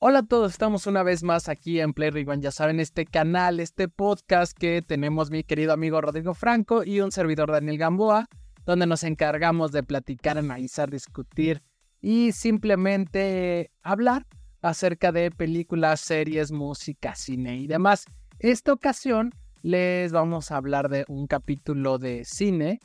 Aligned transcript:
Hola 0.00 0.20
a 0.20 0.22
todos, 0.22 0.52
estamos 0.52 0.86
una 0.86 1.02
vez 1.02 1.24
más 1.24 1.48
aquí 1.48 1.80
en 1.80 1.92
Play 1.92 2.12
ya 2.38 2.52
saben, 2.52 2.78
este 2.78 3.04
canal, 3.04 3.58
este 3.58 3.88
podcast 3.88 4.56
que 4.56 4.80
tenemos 4.80 5.32
mi 5.32 5.42
querido 5.42 5.72
amigo 5.72 6.00
Rodrigo 6.00 6.34
Franco 6.34 6.84
y 6.84 7.00
un 7.00 7.10
servidor 7.10 7.50
Daniel 7.50 7.78
Gamboa, 7.78 8.28
donde 8.64 8.86
nos 8.86 9.02
encargamos 9.02 9.72
de 9.72 9.82
platicar, 9.82 10.38
analizar, 10.38 10.88
discutir 10.88 11.64
y 12.00 12.30
simplemente 12.30 13.72
hablar 13.82 14.24
acerca 14.62 15.10
de 15.10 15.32
películas, 15.32 15.98
series, 15.98 16.52
música, 16.52 17.16
cine 17.16 17.56
y 17.56 17.66
demás. 17.66 18.04
Esta 18.38 18.72
ocasión 18.72 19.32
les 19.62 20.12
vamos 20.12 20.52
a 20.52 20.58
hablar 20.58 20.90
de 20.90 21.06
un 21.08 21.26
capítulo 21.26 21.98
de 21.98 22.24
cine, 22.24 22.78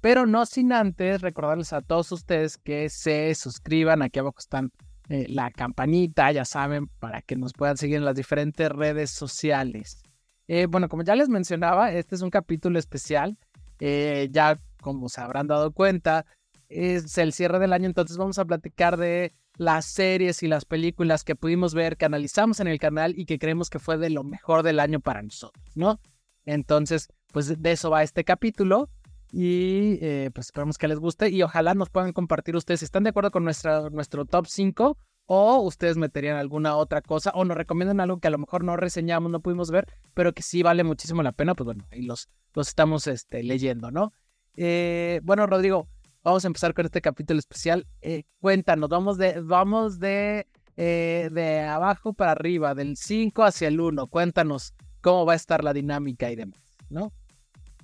pero 0.00 0.26
no 0.26 0.46
sin 0.46 0.72
antes 0.72 1.22
recordarles 1.22 1.72
a 1.72 1.80
todos 1.80 2.12
ustedes 2.12 2.56
que 2.56 2.88
se 2.88 3.34
suscriban, 3.34 4.00
aquí 4.02 4.20
abajo 4.20 4.38
están 4.38 4.70
eh, 5.08 5.26
la 5.28 5.50
campanita, 5.50 6.32
ya 6.32 6.44
saben, 6.44 6.88
para 6.88 7.22
que 7.22 7.36
nos 7.36 7.52
puedan 7.52 7.76
seguir 7.76 7.96
en 7.96 8.04
las 8.04 8.16
diferentes 8.16 8.68
redes 8.70 9.10
sociales. 9.10 10.02
Eh, 10.48 10.66
bueno, 10.66 10.88
como 10.88 11.02
ya 11.02 11.14
les 11.14 11.28
mencionaba, 11.28 11.92
este 11.92 12.14
es 12.14 12.22
un 12.22 12.30
capítulo 12.30 12.78
especial. 12.78 13.38
Eh, 13.78 14.28
ya 14.30 14.60
como 14.80 15.08
se 15.08 15.20
habrán 15.20 15.46
dado 15.46 15.72
cuenta, 15.72 16.26
es 16.68 17.18
el 17.18 17.32
cierre 17.32 17.58
del 17.58 17.72
año, 17.72 17.86
entonces 17.86 18.16
vamos 18.16 18.38
a 18.38 18.44
platicar 18.44 18.96
de 18.96 19.32
las 19.56 19.86
series 19.86 20.42
y 20.42 20.48
las 20.48 20.64
películas 20.64 21.24
que 21.24 21.36
pudimos 21.36 21.74
ver, 21.74 21.96
que 21.96 22.04
analizamos 22.04 22.60
en 22.60 22.68
el 22.68 22.78
canal 22.78 23.14
y 23.16 23.26
que 23.26 23.38
creemos 23.38 23.70
que 23.70 23.78
fue 23.78 23.98
de 23.98 24.10
lo 24.10 24.22
mejor 24.24 24.62
del 24.62 24.80
año 24.80 25.00
para 25.00 25.22
nosotros, 25.22 25.64
¿no? 25.74 26.00
Entonces, 26.44 27.08
pues 27.32 27.60
de 27.60 27.72
eso 27.72 27.90
va 27.90 28.02
este 28.02 28.24
capítulo. 28.24 28.88
Y 29.32 29.98
eh, 30.00 30.30
pues 30.32 30.46
esperamos 30.46 30.78
que 30.78 30.88
les 30.88 30.98
guste 30.98 31.30
y 31.30 31.42
ojalá 31.42 31.74
nos 31.74 31.90
puedan 31.90 32.12
compartir 32.12 32.56
ustedes 32.56 32.80
si 32.80 32.84
están 32.84 33.02
de 33.04 33.10
acuerdo 33.10 33.30
con 33.30 33.44
nuestra, 33.44 33.90
nuestro 33.90 34.24
top 34.24 34.46
5 34.46 34.96
o 35.26 35.60
ustedes 35.60 35.96
meterían 35.96 36.36
alguna 36.36 36.76
otra 36.76 37.02
cosa 37.02 37.32
o 37.34 37.44
nos 37.44 37.56
recomiendan 37.56 38.00
algo 38.00 38.20
que 38.20 38.28
a 38.28 38.30
lo 38.30 38.38
mejor 38.38 38.62
no 38.62 38.76
reseñamos, 38.76 39.30
no 39.30 39.40
pudimos 39.40 39.70
ver, 39.70 39.86
pero 40.14 40.32
que 40.32 40.42
sí 40.42 40.62
vale 40.62 40.84
muchísimo 40.84 41.22
la 41.22 41.32
pena, 41.32 41.54
pues 41.54 41.64
bueno, 41.64 41.84
ahí 41.90 42.02
los, 42.02 42.28
los 42.54 42.68
estamos 42.68 43.08
este, 43.08 43.42
leyendo, 43.42 43.90
¿no? 43.90 44.12
Eh, 44.56 45.20
bueno, 45.24 45.46
Rodrigo, 45.48 45.88
vamos 46.22 46.44
a 46.44 46.46
empezar 46.46 46.74
con 46.74 46.86
este 46.86 47.00
capítulo 47.00 47.40
especial. 47.40 47.88
Eh, 48.02 48.22
cuéntanos, 48.40 48.88
vamos 48.88 49.18
de, 49.18 49.40
vamos 49.40 49.98
de, 49.98 50.46
de 50.76 51.60
abajo 51.60 52.12
para 52.12 52.30
arriba, 52.30 52.76
del 52.76 52.96
5 52.96 53.42
hacia 53.42 53.66
el 53.66 53.80
1. 53.80 54.06
Cuéntanos 54.06 54.74
cómo 55.00 55.26
va 55.26 55.32
a 55.32 55.36
estar 55.36 55.64
la 55.64 55.72
dinámica 55.72 56.30
y 56.30 56.36
demás, 56.36 56.60
¿no? 56.88 57.12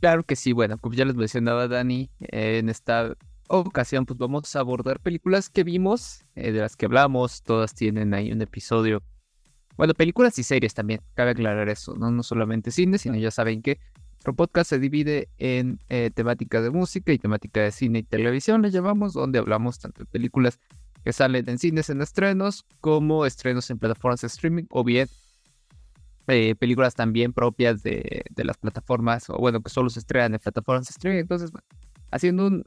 Claro 0.03 0.25
que 0.25 0.35
sí, 0.35 0.53
bueno, 0.53 0.79
como 0.79 0.97
ya 0.97 1.05
les 1.05 1.15
mencionaba 1.15 1.69
Dani, 1.69 2.11
en 2.19 2.69
esta 2.69 3.17
ocasión 3.47 4.05
pues 4.05 4.19
vamos 4.19 4.57
a 4.57 4.59
abordar 4.59 4.99
películas 4.99 5.49
que 5.49 5.63
vimos, 5.63 6.25
eh, 6.35 6.51
de 6.51 6.59
las 6.59 6.75
que 6.75 6.87
hablamos, 6.87 7.45
todas 7.45 7.73
tienen 7.73 8.13
ahí 8.13 8.33
un 8.33 8.43
episodio. 8.43 9.05
Bueno, 9.77 9.95
películas 9.95 10.37
y 10.41 10.43
series 10.43 10.75
también, 10.75 11.03
cabe 11.15 11.31
aclarar 11.31 11.69
eso, 11.69 11.95
no, 11.95 12.11
no 12.11 12.25
solamente 12.25 12.73
cine, 12.73 12.99
sino 12.99 13.15
ya 13.15 13.31
saben 13.31 13.63
que 13.63 13.79
nuestro 14.15 14.35
podcast 14.35 14.71
se 14.71 14.81
divide 14.81 15.29
en 15.39 15.79
eh, 15.89 16.11
temática 16.13 16.61
de 16.61 16.71
música 16.71 17.13
y 17.13 17.19
temática 17.19 17.61
de 17.61 17.71
cine 17.71 18.01
y 18.01 18.03
televisión, 18.03 18.61
le 18.61 18.73
llamamos, 18.73 19.13
donde 19.13 19.39
hablamos 19.39 19.79
tanto 19.79 20.01
de 20.03 20.07
películas 20.07 20.59
que 21.05 21.13
salen 21.13 21.49
en 21.49 21.61
cines 21.61 21.91
en 21.91 22.03
estrenos 22.03 22.65
como 22.81 23.25
estrenos 23.25 23.71
en 23.71 23.79
plataformas 23.79 24.23
de 24.23 24.27
streaming 24.27 24.65
o 24.71 24.83
bien 24.83 25.07
eh, 26.29 26.55
películas 26.55 26.95
también 26.95 27.33
propias 27.33 27.83
de, 27.83 28.25
las 28.37 28.57
plataformas, 28.57 29.29
o 29.29 29.37
bueno, 29.39 29.61
que 29.61 29.71
solo 29.71 29.91
se 29.91 30.01
estrenan 30.01 30.35
en 30.35 30.41
plataformas 30.41 30.87
de 30.87 30.93
streaming. 30.93 31.21
Entonces, 31.21 31.51
haciendo 32.11 32.47
un, 32.47 32.65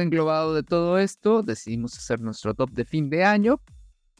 englobado 0.00 0.54
de 0.54 0.62
todo 0.62 0.98
esto, 0.98 1.42
decidimos 1.42 1.96
hacer 1.98 2.20
nuestro 2.20 2.54
top 2.54 2.70
de 2.70 2.84
fin 2.84 3.10
de 3.10 3.24
año, 3.24 3.60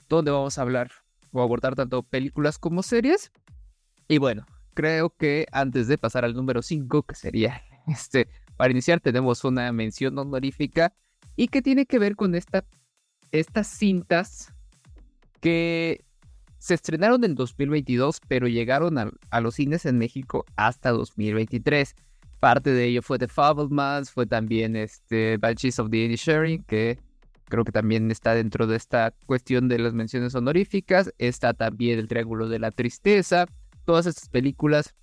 donde 0.09 0.31
vamos 0.31 0.59
a 0.59 0.63
hablar 0.63 0.91
o 1.33 1.41
abordar 1.41 1.75
tanto 1.75 2.03
películas 2.03 2.59
como 2.59 2.83
series. 2.83 3.31
Y 4.09 4.19
bueno, 4.19 4.45
creo 4.75 5.11
que 5.11 5.47
antes 5.53 5.89
de 5.89 5.97
pasar 5.97 6.25
al 6.25 6.35
número 6.35 6.61
5, 6.61 7.05
que 7.05 7.15
sería 7.15 7.63
este, 7.87 8.29
para 8.57 8.73
iniciar, 8.73 9.01
tenemos 9.01 9.45
una 9.45 9.73
mención 9.73 10.19
honorífica 10.19 10.93
y 11.37 11.49
que 11.49 11.63
tiene 11.63 11.87
que 11.87 11.99
ver 11.99 12.17
con 12.17 12.35
esta, 12.35 12.65
estas 13.31 13.69
cintas 13.69 14.53
que 15.41 16.05
se 16.65 16.73
estrenaron 16.73 17.23
en 17.25 17.35
2022, 17.35 18.23
pero 18.27 18.49
llegaron 18.49 18.97
a, 18.97 19.41
los 19.43 19.57
cines 19.57 19.85
en 19.85 19.99
México 19.99 20.47
hasta 20.57 20.93
2023. 20.93 21.95
Parte 22.41 22.71
de 22.71 22.87
ello 22.87 23.03
fue 23.03 23.19
The 23.19 23.29
Fablemans, 23.29 24.11
fue 24.11 24.25
también 24.25 24.75
este 24.75 25.35
of 25.35 25.91
the 25.91 26.17
Sharing, 26.17 26.63
que 26.63 26.99
creo 27.51 27.65
que 27.65 27.73
también 27.73 28.11
está 28.11 28.35
dentro 28.35 28.67
de 28.67 28.77
esta 28.77 29.13
cuestión 29.27 29.69
de 29.69 29.79
las 29.79 29.93
menciones 29.93 30.35
honoríficas. 30.35 31.13
Está 31.19 31.53
también 31.53 31.99
El 31.99 32.09
Triángulo 32.09 32.49
de 32.49 32.59
la 32.59 32.71
Tristeza. 32.71 33.45
Todas 33.85 34.07
estas 34.07 34.31
películas 34.31 34.95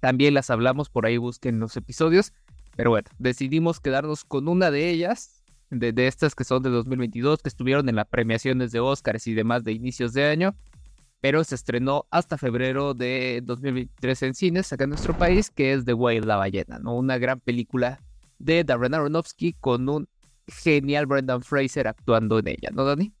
también 0.00 0.34
las 0.34 0.50
hablamos, 0.50 0.88
por 0.88 1.06
ahí 1.06 1.18
busquen 1.18 1.60
los 1.60 1.76
episodios. 1.76 2.32
Pero 2.74 2.90
bueno, 2.90 3.08
decidimos 3.20 3.78
quedarnos 3.78 4.24
con 4.24 4.48
una 4.48 4.72
de 4.72 4.90
ellas, 4.90 5.44
de, 5.70 5.92
de 5.92 6.08
estas 6.08 6.34
que 6.34 6.42
son 6.42 6.64
de 6.64 6.70
2022, 6.70 7.42
que 7.42 7.48
estuvieron 7.48 7.88
en 7.88 7.94
las 7.94 8.08
premiaciones 8.08 8.72
de 8.72 8.80
Oscars 8.80 9.28
y 9.28 9.34
demás 9.34 9.62
de 9.62 9.70
inicios 9.70 10.14
de 10.14 10.24
año 10.24 10.56
pero 11.20 11.44
se 11.44 11.54
estrenó 11.54 12.06
hasta 12.10 12.38
febrero 12.38 12.94
de 12.94 13.42
2023 13.44 14.22
en 14.22 14.34
cines 14.34 14.72
acá 14.72 14.84
en 14.84 14.90
nuestro 14.90 15.16
país, 15.16 15.50
que 15.50 15.72
es 15.72 15.84
The 15.84 15.94
Whale, 15.94 16.22
la 16.22 16.36
ballena, 16.36 16.78
¿no? 16.78 16.96
Una 16.96 17.18
gran 17.18 17.40
película 17.40 18.00
de 18.38 18.64
Darren 18.64 18.94
Aronofsky 18.94 19.52
con 19.54 19.88
un 19.88 20.08
genial 20.46 21.06
Brendan 21.06 21.42
Fraser 21.42 21.88
actuando 21.88 22.38
en 22.38 22.48
ella, 22.48 22.70
¿no, 22.72 22.84
Dani? 22.84 23.12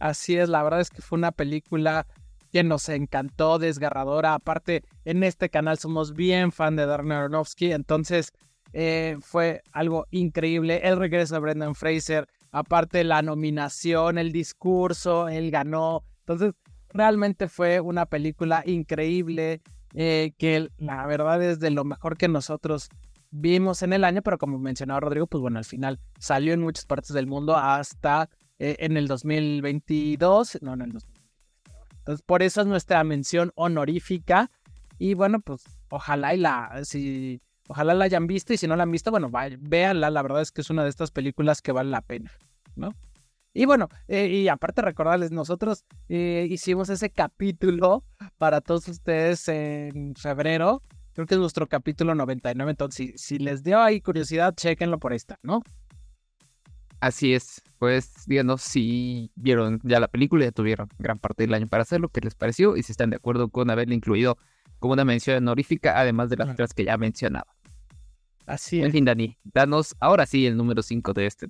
Así 0.00 0.36
es, 0.36 0.48
la 0.48 0.62
verdad 0.62 0.80
es 0.80 0.90
que 0.90 1.02
fue 1.02 1.18
una 1.18 1.32
película 1.32 2.06
que 2.52 2.64
nos 2.64 2.88
encantó, 2.88 3.58
desgarradora. 3.58 4.34
Aparte, 4.34 4.82
en 5.04 5.22
este 5.22 5.48
canal 5.48 5.78
somos 5.78 6.14
bien 6.14 6.50
fan 6.50 6.76
de 6.76 6.86
Darren 6.86 7.12
Aronofsky, 7.12 7.72
entonces 7.72 8.32
eh, 8.72 9.16
fue 9.20 9.62
algo 9.72 10.06
increíble. 10.10 10.80
El 10.82 10.98
regreso 10.98 11.34
de 11.34 11.40
Brendan 11.40 11.74
Fraser, 11.74 12.26
aparte 12.50 13.04
la 13.04 13.22
nominación, 13.22 14.18
el 14.18 14.32
discurso, 14.32 15.28
él 15.28 15.50
ganó. 15.50 16.04
Entonces, 16.20 16.52
Realmente 16.92 17.48
fue 17.48 17.80
una 17.80 18.06
película 18.06 18.62
increíble, 18.66 19.60
eh, 19.94 20.32
que 20.38 20.70
la 20.78 21.06
verdad 21.06 21.42
es 21.42 21.60
de 21.60 21.70
lo 21.70 21.84
mejor 21.84 22.16
que 22.16 22.28
nosotros 22.28 22.88
vimos 23.30 23.82
en 23.82 23.92
el 23.92 24.04
año, 24.04 24.22
pero 24.22 24.38
como 24.38 24.58
mencionaba 24.58 25.00
Rodrigo, 25.00 25.26
pues 25.26 25.40
bueno, 25.40 25.58
al 25.58 25.64
final 25.64 26.00
salió 26.18 26.52
en 26.54 26.60
muchas 26.60 26.86
partes 26.86 27.12
del 27.12 27.26
mundo 27.26 27.56
hasta 27.56 28.30
eh, 28.58 28.76
en 28.80 28.96
el 28.96 29.06
2022, 29.06 30.58
no, 30.62 30.76
no, 30.76 30.84
en 30.84 30.90
el 30.90 30.94
2023. 30.94 31.18
Entonces, 31.98 32.22
por 32.24 32.42
eso 32.42 32.62
es 32.62 32.66
nuestra 32.66 33.04
mención 33.04 33.52
honorífica. 33.54 34.50
Y 34.98 35.14
bueno, 35.14 35.40
pues 35.40 35.62
ojalá 35.90 36.34
y 36.34 36.38
la, 36.38 36.80
si, 36.84 37.40
ojalá 37.68 37.94
la 37.94 38.06
hayan 38.06 38.26
visto 38.26 38.52
y 38.52 38.56
si 38.56 38.66
no 38.66 38.76
la 38.76 38.82
han 38.82 38.90
visto, 38.90 39.10
bueno, 39.10 39.30
véanla, 39.30 40.10
la 40.10 40.22
verdad 40.22 40.40
es 40.42 40.50
que 40.50 40.62
es 40.62 40.70
una 40.70 40.82
de 40.82 40.90
estas 40.90 41.10
películas 41.10 41.62
que 41.62 41.70
vale 41.70 41.90
la 41.90 42.00
pena, 42.00 42.32
¿no? 42.74 42.92
Y 43.58 43.64
bueno, 43.64 43.88
eh, 44.06 44.28
y 44.28 44.46
aparte 44.46 44.82
recordarles, 44.82 45.32
nosotros 45.32 45.84
eh, 46.08 46.46
hicimos 46.48 46.90
ese 46.90 47.10
capítulo 47.10 48.04
para 48.38 48.60
todos 48.60 48.86
ustedes 48.86 49.48
en 49.48 50.14
febrero. 50.14 50.80
Creo 51.12 51.26
que 51.26 51.34
es 51.34 51.40
nuestro 51.40 51.66
capítulo 51.66 52.14
99. 52.14 52.70
Entonces, 52.70 53.20
si, 53.20 53.38
les 53.40 53.64
dio 53.64 53.80
ahí 53.80 54.00
curiosidad, 54.00 54.54
chequenlo 54.54 55.00
por 55.00 55.12
está, 55.12 55.40
¿no? 55.42 55.64
Así 57.00 57.34
es. 57.34 57.60
Pues 57.80 58.12
díganos 58.28 58.62
si 58.62 59.32
vieron 59.34 59.80
ya 59.82 59.98
la 59.98 60.06
película, 60.06 60.44
ya 60.44 60.52
tuvieron 60.52 60.88
gran 61.00 61.18
parte 61.18 61.42
del 61.42 61.52
año 61.52 61.66
para 61.66 61.82
hacerlo, 61.82 62.10
qué 62.10 62.20
les 62.20 62.36
pareció 62.36 62.76
y 62.76 62.84
si 62.84 62.92
están 62.92 63.10
de 63.10 63.16
acuerdo 63.16 63.48
con 63.48 63.70
haberle 63.70 63.96
incluido 63.96 64.38
como 64.78 64.92
una 64.92 65.04
mención 65.04 65.36
honorífica, 65.38 65.98
además 65.98 66.30
de 66.30 66.36
las 66.36 66.48
otras 66.48 66.74
que 66.74 66.84
ya 66.84 66.96
mencionaba. 66.96 67.52
Así 68.46 68.78
es. 68.78 68.86
En 68.86 68.92
fin, 68.92 69.04
Dani, 69.04 69.36
danos 69.42 69.96
ahora 69.98 70.26
sí 70.26 70.46
el 70.46 70.56
número 70.56 70.80
5 70.80 71.12
de 71.12 71.26
este. 71.26 71.48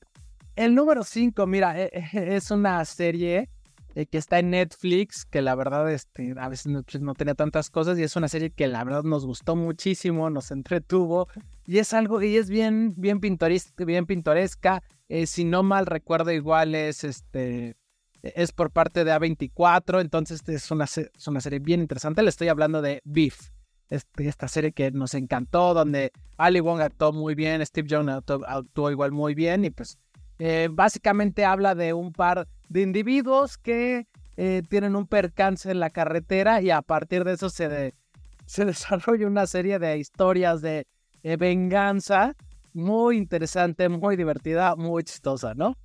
El 0.58 0.74
número 0.74 1.04
5, 1.04 1.46
mira, 1.46 1.80
e, 1.80 1.88
e, 2.12 2.34
es 2.34 2.50
una 2.50 2.84
serie 2.84 3.48
eh, 3.94 4.06
que 4.06 4.18
está 4.18 4.40
en 4.40 4.50
Netflix, 4.50 5.24
que 5.24 5.40
la 5.40 5.54
verdad 5.54 5.88
este, 5.88 6.34
a 6.36 6.48
veces 6.48 6.72
pues, 6.84 7.00
no, 7.00 7.14
tenía 7.14 7.36
tantas 7.36 7.70
cosas 7.70 7.96
y 7.96 8.02
es 8.02 8.16
una 8.16 8.26
serie 8.26 8.50
que 8.50 8.66
la 8.66 8.82
verdad 8.82 9.04
nos 9.04 9.24
gustó 9.24 9.54
muchísimo, 9.54 10.30
nos 10.30 10.50
entretuvo 10.50 11.28
y 11.64 11.78
es 11.78 11.92
algo, 11.92 12.20
y 12.22 12.36
es 12.36 12.50
bien, 12.50 12.92
bien, 12.96 13.20
bien 13.20 14.06
pintoresca. 14.06 14.82
Eh, 15.08 15.28
si 15.28 15.44
no 15.44 15.62
mal 15.62 15.86
recuerdo, 15.86 16.32
igual 16.32 16.74
es, 16.74 17.04
este, 17.04 17.76
es 18.22 18.50
por 18.50 18.72
parte 18.72 19.04
de 19.04 19.12
A24, 19.12 20.00
entonces 20.00 20.40
es 20.48 20.72
una, 20.72 20.86
es 20.86 21.28
una 21.28 21.40
serie 21.40 21.60
bien 21.60 21.82
interesante. 21.82 22.20
Le 22.24 22.30
estoy 22.30 22.48
hablando 22.48 22.82
de 22.82 23.00
Beef. 23.04 23.50
Este, 23.90 24.26
esta 24.26 24.48
serie 24.48 24.72
que 24.72 24.90
nos 24.90 25.14
encantó, 25.14 25.72
donde 25.72 26.10
Ali 26.36 26.58
Wong 26.58 26.80
actuó 26.80 27.12
muy 27.12 27.36
bien, 27.36 27.64
Steve 27.64 27.86
Jones 27.88 28.22
actuó 28.46 28.90
igual 28.90 29.12
muy 29.12 29.36
bien 29.36 29.64
y 29.64 29.70
pues 29.70 29.98
eh, 30.38 30.68
básicamente 30.70 31.44
habla 31.44 31.74
de 31.74 31.92
un 31.92 32.12
par 32.12 32.48
de 32.68 32.82
individuos 32.82 33.58
que 33.58 34.06
eh, 34.36 34.62
tienen 34.68 34.96
un 34.96 35.06
percance 35.06 35.70
en 35.70 35.80
la 35.80 35.90
carretera 35.90 36.60
y 36.60 36.70
a 36.70 36.82
partir 36.82 37.24
de 37.24 37.32
eso 37.32 37.50
se, 37.50 37.94
se 38.46 38.64
desarrolla 38.64 39.26
una 39.26 39.46
serie 39.46 39.78
de 39.78 39.98
historias 39.98 40.60
de 40.60 40.86
venganza 41.22 42.34
muy 42.72 43.16
interesante, 43.16 43.88
muy 43.88 44.16
divertida, 44.16 44.76
muy 44.76 45.02
chistosa, 45.02 45.54
¿no? 45.54 45.76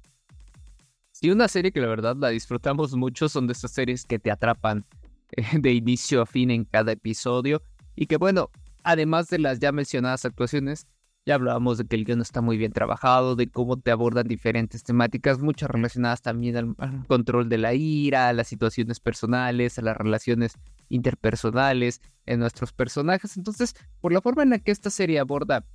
Y 1.22 1.30
una 1.30 1.48
serie 1.48 1.72
que 1.72 1.80
la 1.80 1.88
verdad 1.88 2.16
la 2.18 2.30
disfrutamos 2.30 2.96
mucho 2.96 3.30
son 3.30 3.48
de 3.48 3.54
esas 3.54 3.72
series 3.72 4.06
que 4.06 4.20
te 4.20 4.32
atrapan 4.32 4.86
eh, 5.32 5.46
de 5.60 5.72
inicio 5.72 6.22
a 6.22 6.26
fin 6.26 6.52
en 6.52 6.66
cada 6.66 6.92
episodio. 6.92 7.62
Y 7.96 8.08
que 8.08 8.18
bueno, 8.18 8.50
además 8.84 9.30
de 9.30 9.40
las 9.40 9.60
ya 9.60 9.72
mencionadas 9.72 10.26
actuaciones, 10.26 10.88
ya 11.26 11.36
hablábamos 11.36 11.78
de 11.78 11.86
que 11.86 11.96
el 11.96 12.06
guion 12.06 12.22
está 12.22 12.42
muy 12.42 12.58
bien 12.58 12.74
trabajado, 12.74 13.36
de 13.36 13.50
cómo 13.50 13.80
te 13.80 13.92
abordan 13.92 14.28
diferentes 14.28 14.84
temáticas, 14.84 15.40
muchas 15.40 15.70
relacionadas 15.70 16.22
también 16.22 16.58
al, 16.58 16.76
control 17.08 17.48
de 17.48 17.58
la 17.58 17.74
ira, 17.74 18.30
a 18.30 18.34
las 18.34 18.48
situaciones 18.48 19.00
personales, 19.00 19.80
a 19.80 19.82
las 19.82 19.96
relaciones 19.96 20.54
interpersonales 20.90 22.02
en 22.26 22.40
nuestros 22.40 22.74
personajes. 22.74 23.38
Entonces, 23.38 23.76
por 24.02 24.12
la 24.12 24.22
forma 24.22 24.44
en 24.44 24.50
la 24.50 24.60
que 24.60 24.72
esta 24.72 24.90
serie 24.90 25.20
aborda 25.20 25.66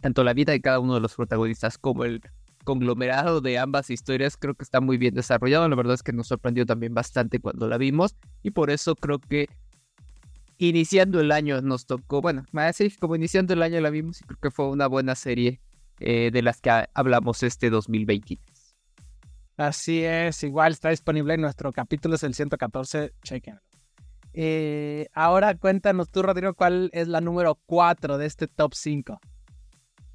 tanto 0.00 0.24
la 0.24 0.34
vida 0.34 0.52
de 0.52 0.60
cada 0.60 0.80
uno 0.80 0.94
de 0.94 1.00
los 1.00 1.14
protagonistas 1.14 1.78
como 1.78 2.04
el 2.04 2.20
conglomerado 2.64 3.40
de 3.40 3.58
ambas 3.58 3.88
historias, 3.88 4.36
creo 4.36 4.54
que 4.54 4.64
está 4.64 4.80
muy 4.80 4.98
bien 4.98 5.14
desarrollado. 5.14 5.68
La 5.68 5.76
verdad 5.76 5.94
es 5.94 6.02
que 6.02 6.12
nos 6.12 6.28
sorprendió 6.28 6.66
también 6.66 6.92
bastante 6.92 7.38
cuando 7.38 7.66
la 7.66 7.78
vimos 7.78 8.16
y 8.42 8.50
por 8.50 8.70
eso 8.70 8.94
creo 8.94 9.20
que 9.20 9.48
iniciando 10.68 11.20
el 11.20 11.32
año 11.32 11.60
nos 11.60 11.86
tocó, 11.86 12.20
bueno, 12.20 12.44
así 12.54 12.90
como 12.96 13.16
iniciando 13.16 13.54
el 13.54 13.62
año 13.62 13.80
la 13.80 13.90
vimos 13.90 14.20
y 14.20 14.24
creo 14.24 14.38
que 14.40 14.50
fue 14.50 14.68
una 14.68 14.86
buena 14.86 15.14
serie 15.14 15.60
eh, 16.00 16.30
de 16.32 16.42
las 16.42 16.60
que 16.60 16.70
hablamos 16.94 17.42
este 17.42 17.70
2023. 17.70 18.76
Así 19.56 20.02
es, 20.02 20.42
igual 20.42 20.72
está 20.72 20.90
disponible 20.90 21.34
en 21.34 21.42
nuestro 21.42 21.72
capítulo, 21.72 22.16
es 22.16 22.22
el 22.22 22.34
114, 22.34 23.12
chequenlo. 23.22 23.60
Eh, 24.34 25.08
ahora 25.12 25.54
cuéntanos 25.56 26.10
tú, 26.10 26.22
Rodrigo, 26.22 26.54
cuál 26.54 26.90
es 26.92 27.06
la 27.06 27.20
número 27.20 27.60
4 27.66 28.18
de 28.18 28.26
este 28.26 28.48
top 28.48 28.74
5. 28.74 29.20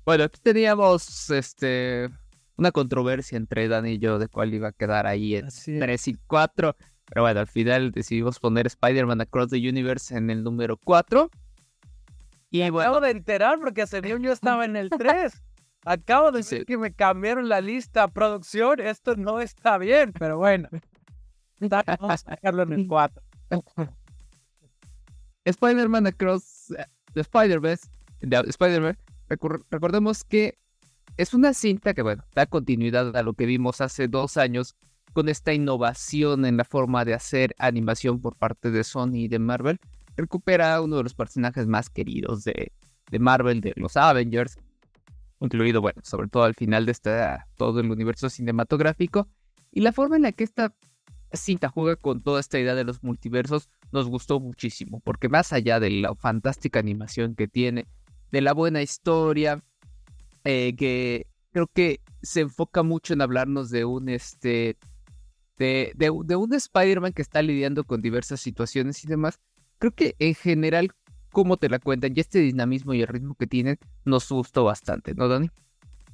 Bueno, 0.06 0.24
aquí 0.24 0.40
teníamos 0.42 1.30
este, 1.30 2.10
una 2.56 2.72
controversia 2.72 3.38
entre 3.38 3.68
Dan 3.68 3.88
y 3.88 4.00
yo 4.00 4.18
de 4.20 4.28
cuál 4.28 4.54
iba 4.54 4.70
a 4.70 4.72
quedar 4.72 5.06
ahí 5.06 5.36
en 5.36 5.50
3 5.50 6.08
y 6.08 6.16
4. 6.28 6.76
Pero 7.10 7.22
bueno, 7.22 7.40
al 7.40 7.48
final 7.48 7.92
decidimos 7.92 8.40
poner 8.40 8.68
Spider-Man 8.68 9.22
Across 9.22 9.52
the 9.52 9.58
Universe 9.58 10.16
en 10.16 10.30
el 10.30 10.44
número 10.44 10.78
4. 10.78 11.30
Y 12.50 12.62
Acabo 12.62 13.02
de 13.02 13.12
enterar 13.12 13.60
porque 13.60 13.82
hace 13.82 14.02
yo 14.02 14.32
estaba 14.32 14.66
en 14.66 14.76
el 14.76 14.90
3. 14.90 15.42
Acabo 15.86 16.32
de 16.32 16.38
decir 16.40 16.66
que 16.66 16.78
me 16.78 16.94
cambiaron 16.94 17.48
la 17.50 17.62
lista. 17.62 18.08
Producción, 18.08 18.82
esto 18.82 19.16
no 19.16 19.40
está 19.40 19.78
bien, 19.78 20.14
pero 20.14 20.38
bueno. 20.38 20.70
Vamos 21.60 22.24
a 22.28 22.32
dejarlo 22.32 22.64
en 22.64 22.74
el 22.74 22.88
4. 22.90 23.24
Spider-Man 25.46 26.08
Across 26.08 26.72
eh, 26.72 26.86
the 27.14 27.22
Spider-Verse. 27.22 27.90
Spider 28.22 28.98
recordemos 29.70 30.24
que 30.24 30.58
es 31.16 31.34
una 31.34 31.54
cinta 31.54 31.94
que, 31.94 32.02
bueno, 32.02 32.24
da 32.36 32.46
continuidad 32.46 33.16
a 33.16 33.24
lo 33.24 33.34
que 33.34 33.46
vimos 33.46 33.82
hace 33.82 34.08
dos 34.08 34.38
años 34.38 34.76
con 35.18 35.30
esta 35.30 35.52
innovación 35.52 36.46
en 36.46 36.58
la 36.58 36.64
forma 36.64 37.04
de 37.04 37.16
hacer 37.16 37.56
animación 37.58 38.22
por 38.22 38.36
parte 38.36 38.70
de 38.70 38.84
Sony 38.84 39.16
y 39.16 39.28
de 39.28 39.40
Marvel, 39.40 39.80
recupera 40.16 40.80
uno 40.80 40.98
de 40.98 41.02
los 41.02 41.16
personajes 41.16 41.66
más 41.66 41.90
queridos 41.90 42.44
de, 42.44 42.72
Marvel, 43.20 43.60
de 43.60 43.74
los 43.78 43.98
Avengers, 43.98 44.60
incluido, 45.40 45.82
bueno, 45.82 46.02
sobre 46.04 46.28
todo 46.28 46.44
al 46.44 46.54
final 46.54 46.86
de 46.86 46.96
todo 47.56 47.80
el 47.80 47.90
universo 47.90 48.30
cinematográfico, 48.30 49.28
y 49.72 49.82
la 49.82 49.92
forma 49.92 50.18
en 50.18 50.22
la 50.22 50.34
que 50.34 50.44
esta 50.44 50.76
cinta 51.34 51.70
juega 51.70 51.96
con 51.96 52.22
toda 52.22 52.40
esta 52.40 52.60
idea 52.60 52.76
de 52.76 52.84
los 52.84 53.02
multiversos 53.02 53.72
nos 53.92 54.08
gustó 54.08 54.40
muchísimo, 54.40 55.00
porque 55.00 55.30
más 55.30 55.52
allá 55.52 55.80
de 55.80 55.90
la 55.90 56.14
fantástica 56.14 56.78
animación 56.78 57.34
que 57.34 57.48
tiene, 57.48 57.88
de 58.32 58.42
la 58.42 58.54
buena 58.54 58.84
historia, 58.84 59.64
eh, 60.44 60.76
que 60.78 61.26
creo 61.54 61.66
que 61.66 62.02
se 62.22 62.42
enfoca 62.42 62.84
mucho 62.84 63.14
en 63.14 63.22
hablarnos 63.22 63.72
de 63.72 63.84
un 63.84 64.10
este 64.10 64.78
de, 65.58 65.94
de, 65.96 66.36
un 66.36 66.54
Spider-Man 66.54 67.14
que 67.14 67.22
está 67.22 67.42
lidiando 67.42 67.84
con 67.84 68.02
diversas 68.02 68.40
situaciones 68.40 69.04
y 69.04 69.08
demás, 69.08 69.40
creo 69.80 69.92
que 69.92 70.16
en 70.20 70.36
general, 70.36 70.92
como 71.32 71.58
te 71.58 71.70
la 71.70 71.80
cuentan 71.80 72.14
y 72.16 72.20
este 72.20 72.40
dinamismo 72.40 72.94
y 72.94 73.02
el 73.02 73.08
ritmo 73.08 73.36
que 73.36 73.48
tienen, 73.48 73.78
nos 74.06 74.30
gustó 74.30 74.64
bastante, 74.64 75.14
¿no, 75.16 75.28
Dani? 75.28 75.50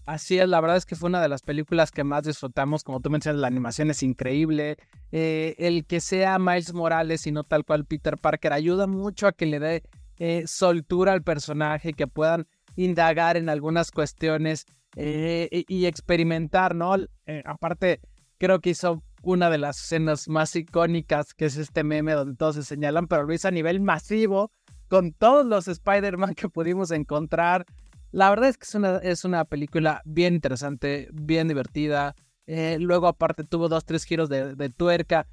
Así 0.06 0.38
es, 0.38 0.50
la 0.50 0.60
verdad 0.60 0.76
es 0.76 0.86
que 0.86 0.98
fue 0.98 1.08
una 1.08 1.22
de 1.22 1.30
las 1.30 1.42
películas 1.42 1.92
que 1.92 2.04
más 2.04 2.24
disfrutamos, 2.24 2.84
como 2.84 3.00
tú 3.00 3.10
mencionas, 3.10 3.40
la 3.40 3.48
animación 3.48 3.90
es 3.90 4.04
increíble, 4.04 4.76
eh, 5.14 5.56
el 5.58 5.86
que 5.86 6.02
sea 6.02 6.40
Miles 6.40 6.74
Morales 6.74 7.26
y 7.26 7.32
no 7.32 7.46
tal 7.46 7.64
cual 7.64 7.86
Peter 7.86 8.18
Parker 8.18 8.52
ayuda 8.52 8.86
mucho 8.86 9.28
a 9.28 9.32
que 9.32 9.46
le 9.46 9.60
dé 9.60 9.84
eh, 10.18 10.44
soltura 10.46 11.14
al 11.14 11.24
personaje, 11.24 11.94
que 11.94 12.08
puedan 12.08 12.48
indagar 12.76 13.38
en 13.38 13.48
algunas 13.48 13.92
cuestiones 13.92 14.66
eh, 14.98 15.64
y, 15.68 15.86
experimentar, 15.86 16.76
¿no? 16.76 16.96
aparte, 17.46 18.02
creo 18.38 18.60
que 18.60 18.72
hizo 18.72 19.02
una 19.24 19.50
de 19.50 19.58
las 19.58 19.80
escenas 19.80 20.28
más 20.28 20.56
icónicas, 20.56 21.34
que 21.34 21.46
es 21.46 21.58
este 21.58 21.84
meme 21.84 22.14
donde 22.14 22.36
todos 22.36 22.56
se 22.56 22.64
señalan, 22.64 23.08
pero 23.08 23.24
lo 23.24 23.34
hizo 23.34 23.48
a 23.48 23.52
nivel 23.52 23.80
masivo, 23.80 24.52
con 24.90 25.14
todos 25.14 25.46
los 25.46 25.68
Spider-Man 25.68 26.36
que 26.36 26.50
pudimos 26.50 26.92
encontrar. 26.92 27.66
La 28.12 28.30
verdad 28.30 28.50
es 28.50 28.58
que 28.58 28.68
es 29.10 29.26
una, 29.26 29.46
película 29.46 30.02
bien 30.06 30.36
interesante, 30.36 31.08
bien 31.14 31.48
divertida. 31.48 32.16
Eh, 32.46 32.78
luego 32.80 33.08
aparte 33.08 33.44
tuvo 33.44 33.70
dos, 33.70 33.86
tres 33.86 34.04
giros 34.04 34.30
de, 34.30 34.70
tuerca 34.70 35.26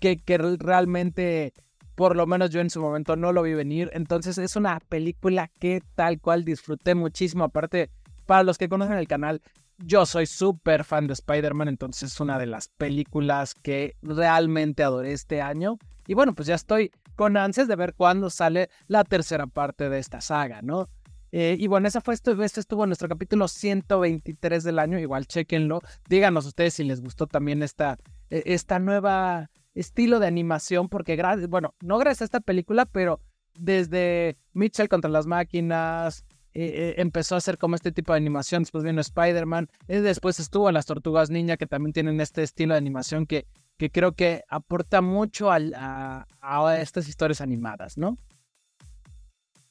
que, 0.00 0.16
que 0.16 0.38
realmente, 0.38 1.52
por 1.94 2.16
lo 2.16 2.26
menos 2.26 2.50
yo 2.50 2.60
en 2.60 2.70
su 2.70 2.80
momento 2.80 3.14
no 3.14 3.32
lo 3.32 3.42
vi 3.42 3.52
venir. 3.52 3.90
Entonces 3.92 4.38
es 4.38 4.56
una 4.56 4.80
película 4.80 5.50
que 5.60 5.82
tal 5.94 6.20
cual 6.20 6.44
disfruté 6.44 6.94
muchísimo. 6.94 7.44
Aparte, 7.44 7.90
para 8.24 8.42
los 8.42 8.58
que 8.58 8.68
conocen 8.68 8.96
el 8.96 9.06
canal, 9.06 9.42
yo 9.78 10.06
soy 10.06 10.26
súper 10.26 10.84
fan 10.84 11.06
de 11.06 11.12
Spider-Man, 11.12 11.68
entonces 11.68 12.12
es 12.12 12.20
una 12.20 12.38
de 12.38 12.46
las 12.46 12.68
películas 12.68 13.54
que 13.54 13.96
realmente 14.02 14.82
adoré 14.82 15.12
este 15.12 15.42
año. 15.42 15.78
Y 16.06 16.14
bueno, 16.14 16.34
pues 16.34 16.48
ya 16.48 16.54
estoy 16.54 16.92
con 17.14 17.36
ansias 17.36 17.68
de 17.68 17.76
ver 17.76 17.94
cuándo 17.94 18.30
sale 18.30 18.70
la 18.86 19.04
tercera 19.04 19.46
parte 19.46 19.88
de 19.88 19.98
esta 19.98 20.20
saga, 20.20 20.62
¿no? 20.62 20.88
Eh, 21.32 21.56
y 21.58 21.66
bueno, 21.66 21.88
esa 21.88 22.00
fue 22.00 22.14
esto, 22.14 22.40
este 22.42 22.60
estuvo 22.60 22.84
en 22.84 22.90
nuestro 22.90 23.08
capítulo 23.08 23.48
123 23.48 24.64
del 24.64 24.78
año, 24.78 24.98
igual 24.98 25.26
chequenlo. 25.26 25.80
Díganos 26.08 26.46
ustedes 26.46 26.74
si 26.74 26.84
les 26.84 27.00
gustó 27.00 27.26
también 27.26 27.62
esta, 27.62 27.98
e, 28.30 28.42
esta 28.46 28.78
nueva 28.78 29.50
estilo 29.74 30.20
de 30.20 30.28
animación, 30.28 30.88
porque, 30.88 31.20
bueno, 31.48 31.74
no 31.80 31.98
gracias 31.98 32.22
a 32.22 32.24
esta 32.26 32.40
película, 32.40 32.86
pero 32.86 33.20
desde 33.58 34.38
Mitchell 34.52 34.88
contra 34.88 35.10
las 35.10 35.26
máquinas, 35.26 36.24
eh, 36.58 36.88
eh, 36.88 36.94
empezó 36.96 37.34
a 37.34 37.38
hacer 37.38 37.58
como 37.58 37.74
este 37.74 37.92
tipo 37.92 38.14
de 38.14 38.16
animación. 38.16 38.62
Después 38.62 38.82
vino 38.82 39.02
Spider-Man. 39.02 39.68
Y 39.88 39.96
después 39.96 40.40
estuvo 40.40 40.72
las 40.72 40.86
Tortugas 40.86 41.28
Ninja, 41.28 41.58
que 41.58 41.66
también 41.66 41.92
tienen 41.92 42.18
este 42.18 42.42
estilo 42.42 42.72
de 42.72 42.78
animación 42.78 43.26
que, 43.26 43.46
que 43.76 43.90
creo 43.90 44.12
que 44.12 44.42
aporta 44.48 45.02
mucho 45.02 45.50
a, 45.52 46.26
a, 46.40 46.80
estas 46.80 47.08
historias 47.08 47.42
animadas, 47.42 47.98
¿no? 47.98 48.16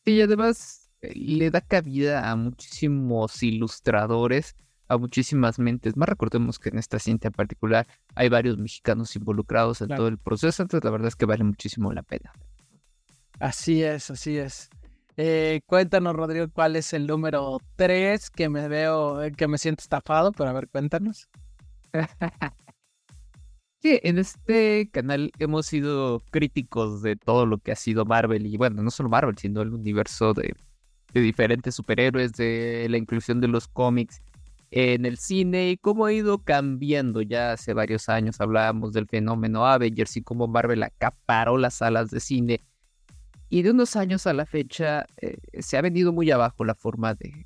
Y 0.06 0.22
además 0.22 0.92
eh, 1.02 1.14
le 1.16 1.50
da 1.50 1.62
cabida 1.62 2.30
a 2.30 2.36
muchísimos 2.36 3.42
ilustradores, 3.42 4.56
a 4.88 5.00
muchísimas 5.00 5.58
mentes. 5.58 5.98
Más 5.98 6.08
recordemos 6.08 6.60
que 6.60 6.70
en 6.70 6.78
esta 6.78 7.00
cinta 7.00 7.30
en 7.30 7.34
particular 7.34 7.88
hay 8.14 8.30
varios 8.30 8.60
mexicanos 8.60 9.16
involucrados 9.16 9.82
en 9.82 9.88
todo 9.88 10.08
el 10.08 10.20
proceso, 10.20 10.62
entonces 10.62 10.86
la 10.86 10.92
verdad 10.92 11.08
es 11.08 11.16
que 11.16 11.26
vale 11.26 11.44
muchísimo 11.44 11.92
la 11.94 12.04
pena. 12.04 12.32
Así 13.40 13.82
es, 13.82 14.12
así 14.12 14.38
es. 14.38 14.70
Eh, 15.18 15.62
cuéntanos, 15.66 16.14
Rodrigo, 16.16 16.48
cuál 16.52 16.76
es 16.76 16.92
el 16.94 17.08
número 17.08 17.60
3 17.78 18.30
que 18.30 18.50
me 18.50 18.68
veo, 18.68 19.24
eh, 19.24 19.32
que 19.32 19.48
me 19.48 19.58
siento 19.58 19.82
estafado, 19.82 20.32
pero 20.34 20.50
a 20.50 20.54
ver, 20.54 20.68
cuéntanos. 20.68 21.30
sí, 23.82 24.00
en 24.04 24.18
este 24.18 24.90
canal 24.92 25.32
hemos 25.40 25.68
sido 25.68 26.22
críticos 26.32 27.02
de 27.02 27.16
todo 27.16 27.46
lo 27.46 27.60
que 27.60 27.72
ha 27.72 27.76
sido 27.76 28.04
Marvel 28.04 28.46
y 28.46 28.58
bueno, 28.58 28.84
no 28.84 28.92
solo 28.92 29.08
Marvel, 29.08 29.38
sino 29.38 29.62
el 29.62 29.74
universo 29.74 30.34
de, 30.34 30.54
de 31.14 31.22
diferentes 31.22 31.76
superhéroes, 31.76 32.34
de 32.34 32.88
la 32.90 32.98
inclusión 32.98 33.40
de 33.40 33.48
los 33.48 33.70
cómics 33.70 34.22
en 34.72 35.06
el 35.06 35.18
cine 35.18 35.70
y 35.70 35.78
cómo 35.78 36.06
ha 36.06 36.12
ido 36.12 36.40
cambiando. 36.40 37.22
Ya 37.22 37.54
hace 37.54 37.74
varios 37.74 38.10
años 38.10 38.42
hablábamos 38.42 38.92
del 38.92 39.08
fenómeno 39.08 39.66
Avengers 39.66 40.18
y 40.18 40.24
cómo 40.24 40.48
Marvel 40.48 40.84
acaparó 40.84 41.58
las 41.58 41.76
salas 41.76 42.10
de 42.12 42.20
cine 42.20 42.62
y 43.50 43.62
de 43.62 43.72
unos 43.72 43.96
años 43.96 44.28
a 44.28 44.34
la 44.34 44.46
fecha 44.46 45.06
eh, 45.22 45.38
se 45.60 45.78
ha 45.78 45.82
venido 45.82 46.12
muy 46.12 46.32
abajo 46.32 46.66
la 46.66 46.76
forma 46.76 47.14
de, 47.14 47.46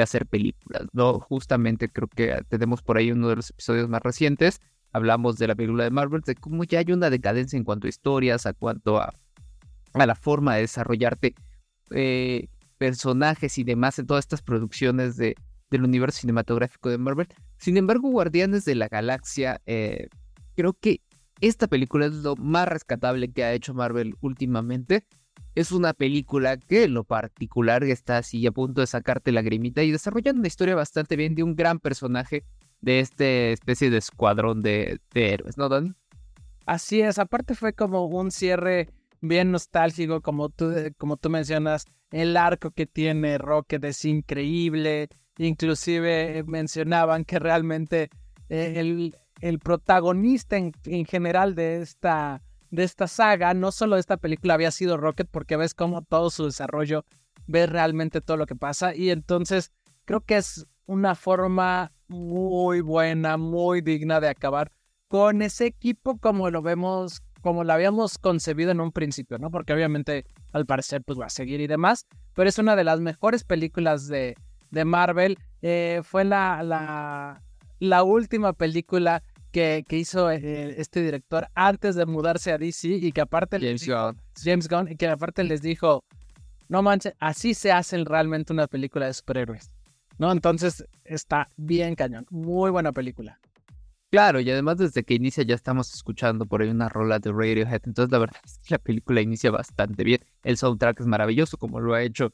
hacer 0.00 0.26
películas, 0.26 0.82
¿no? 0.92 1.18
Justamente 1.18 1.88
creo 1.88 2.06
que 2.06 2.40
tenemos 2.48 2.82
por 2.82 2.98
ahí 2.98 3.10
uno 3.10 3.30
de 3.30 3.36
los 3.36 3.50
episodios 3.50 3.88
más 3.88 4.00
recientes, 4.00 4.60
hablamos 4.92 5.38
de 5.38 5.48
la 5.48 5.56
película 5.56 5.82
de 5.82 5.90
Marvel, 5.90 6.20
de 6.20 6.36
cómo 6.36 6.62
ya 6.62 6.78
hay 6.78 6.92
una 6.92 7.10
decadencia 7.10 7.56
en 7.56 7.64
cuanto 7.64 7.88
a 7.88 7.90
historias, 7.90 8.46
a 8.46 8.52
cuanto 8.52 8.98
a, 8.98 9.12
a 9.94 10.06
la 10.06 10.14
forma 10.14 10.54
de 10.54 10.60
desarrollarte 10.60 11.34
eh, 11.90 12.46
personajes 12.78 13.58
y 13.58 13.64
demás 13.64 13.98
en 13.98 14.06
todas 14.06 14.24
estas 14.24 14.40
producciones 14.40 15.16
de, 15.16 15.34
del 15.70 15.82
universo 15.82 16.20
cinematográfico 16.20 16.90
de 16.90 16.98
Marvel. 16.98 17.26
Sin 17.58 17.76
embargo, 17.76 18.08
Guardianes 18.08 18.64
de 18.64 18.76
la 18.76 18.86
Galaxia, 18.86 19.60
eh, 19.66 20.08
creo 20.54 20.74
que 20.74 21.00
esta 21.40 21.66
película 21.66 22.06
es 22.06 22.14
lo 22.14 22.36
más 22.36 22.68
rescatable 22.68 23.32
que 23.32 23.44
ha 23.44 23.52
hecho 23.52 23.74
Marvel 23.74 24.14
últimamente 24.20 25.04
es 25.60 25.72
una 25.72 25.92
película 25.92 26.56
que 26.56 26.86
lo 26.86 27.02
particular 27.02 27.82
está 27.82 28.18
así 28.18 28.46
a 28.46 28.52
punto 28.52 28.80
de 28.80 28.86
sacarte 28.86 29.32
la 29.32 29.42
grimita 29.42 29.82
y 29.82 29.90
desarrollando 29.90 30.38
una 30.38 30.46
historia 30.46 30.76
bastante 30.76 31.16
bien 31.16 31.34
de 31.34 31.42
un 31.42 31.56
gran 31.56 31.80
personaje 31.80 32.44
de 32.80 33.00
este 33.00 33.52
especie 33.52 33.90
de 33.90 33.98
escuadrón 33.98 34.62
de, 34.62 35.00
de 35.12 35.34
héroes, 35.34 35.58
¿no, 35.58 35.68
Dani? 35.68 35.94
Así 36.64 37.00
es, 37.00 37.18
aparte 37.18 37.56
fue 37.56 37.72
como 37.72 38.04
un 38.06 38.30
cierre 38.30 38.90
bien 39.20 39.50
nostálgico, 39.50 40.20
como 40.20 40.48
tú, 40.48 40.72
como 40.96 41.16
tú 41.16 41.28
mencionas, 41.28 41.86
el 42.12 42.36
arco 42.36 42.70
que 42.70 42.86
tiene 42.86 43.36
Rocket 43.36 43.82
es 43.84 44.04
increíble, 44.04 45.08
inclusive 45.38 46.44
mencionaban 46.46 47.24
que 47.24 47.40
realmente 47.40 48.10
eh, 48.48 48.74
el, 48.76 49.16
el, 49.40 49.58
protagonista 49.58 50.56
en, 50.56 50.72
en, 50.84 51.04
general 51.04 51.56
de 51.56 51.82
esta, 51.82 52.42
de 52.70 52.84
esta 52.84 53.06
saga, 53.06 53.54
no 53.54 53.72
solo 53.72 53.96
de 53.96 54.00
esta 54.00 54.16
película 54.16 54.54
había 54.54 54.70
sido 54.70 54.96
Rocket, 54.96 55.28
porque 55.30 55.56
ves 55.56 55.74
como 55.74 56.02
todo 56.02 56.30
su 56.30 56.44
desarrollo, 56.44 57.04
ves 57.46 57.68
realmente 57.68 58.20
todo 58.20 58.36
lo 58.36 58.46
que 58.46 58.56
pasa, 58.56 58.94
y 58.94 59.10
entonces 59.10 59.72
creo 60.04 60.20
que 60.20 60.36
es 60.36 60.66
una 60.86 61.14
forma 61.14 61.92
muy 62.08 62.80
buena, 62.80 63.36
muy 63.36 63.80
digna 63.80 64.20
de 64.20 64.28
acabar 64.28 64.72
con 65.08 65.42
ese 65.42 65.66
equipo 65.66 66.18
como 66.18 66.50
lo 66.50 66.62
vemos, 66.62 67.22
como 67.40 67.64
lo 67.64 67.72
habíamos 67.72 68.18
concebido 68.18 68.70
en 68.70 68.80
un 68.80 68.92
principio, 68.92 69.38
¿no? 69.38 69.50
Porque 69.50 69.72
obviamente 69.72 70.24
al 70.52 70.66
parecer 70.66 71.02
pues 71.02 71.18
va 71.18 71.26
a 71.26 71.30
seguir 71.30 71.60
y 71.60 71.66
demás, 71.66 72.06
pero 72.34 72.48
es 72.48 72.58
una 72.58 72.76
de 72.76 72.84
las 72.84 73.00
mejores 73.00 73.44
películas 73.44 74.06
de, 74.06 74.36
de 74.70 74.84
Marvel. 74.84 75.38
Eh, 75.62 76.02
fue 76.04 76.24
la, 76.24 76.62
la, 76.62 77.42
la, 77.80 78.02
última 78.02 78.52
película 78.52 79.22
que, 79.52 79.84
que 79.88 79.98
hizo 79.98 80.30
eh, 80.30 80.74
este 80.78 81.02
director 81.02 81.48
antes 81.54 81.94
de 81.94 82.06
mudarse 82.06 82.52
a 82.52 82.58
DC 82.58 82.88
y 82.88 83.12
que 83.12 83.20
aparte 83.20 83.58
James 83.58 83.86
Gunn. 83.86 84.20
James 84.42 84.68
Gunn, 84.68 84.92
y 84.92 84.96
que 84.96 85.08
aparte 85.08 85.44
les 85.44 85.62
dijo, 85.62 86.04
no 86.68 86.82
manches, 86.82 87.14
así 87.18 87.54
se 87.54 87.72
hacen 87.72 88.04
realmente 88.04 88.52
una 88.52 88.66
película 88.66 89.06
de 89.06 89.14
superhéroes. 89.14 89.70
¿No? 90.18 90.32
Entonces 90.32 90.84
está 91.04 91.48
bien 91.56 91.94
cañón. 91.94 92.26
Muy 92.30 92.70
buena 92.70 92.92
película. 92.92 93.38
Claro, 94.10 94.40
y 94.40 94.50
además 94.50 94.78
desde 94.78 95.04
que 95.04 95.14
inicia 95.14 95.44
ya 95.44 95.54
estamos 95.54 95.92
escuchando 95.94 96.46
por 96.46 96.62
ahí 96.62 96.68
una 96.68 96.88
rola 96.88 97.18
de 97.18 97.30
Radiohead, 97.30 97.82
entonces 97.84 98.10
la 98.10 98.18
verdad 98.18 98.40
es 98.42 98.58
que 98.58 98.74
la 98.74 98.78
película 98.78 99.20
inicia 99.20 99.50
bastante 99.50 100.02
bien. 100.02 100.20
El 100.42 100.56
soundtrack 100.56 101.00
es 101.00 101.06
maravilloso, 101.06 101.58
como 101.58 101.78
lo 101.78 101.92
ha 101.94 102.02
hecho 102.02 102.32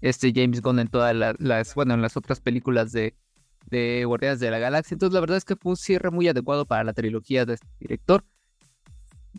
este 0.00 0.32
James 0.32 0.62
Gunn 0.62 0.78
en 0.78 0.88
todas 0.88 1.16
las, 1.38 1.74
bueno, 1.74 1.94
en 1.94 2.02
las 2.02 2.16
otras 2.16 2.40
películas 2.40 2.92
de, 2.92 3.16
de 3.66 4.04
Guardianes 4.04 4.40
de 4.40 4.50
la 4.50 4.58
Galaxia. 4.58 4.94
Entonces 4.94 5.14
la 5.14 5.20
verdad 5.20 5.36
es 5.36 5.44
que 5.44 5.56
fue 5.56 5.70
un 5.70 5.76
cierre 5.76 6.10
muy 6.10 6.28
adecuado 6.28 6.66
para 6.66 6.84
la 6.84 6.92
trilogía 6.92 7.44
de 7.44 7.54
este 7.54 7.66
director. 7.78 8.24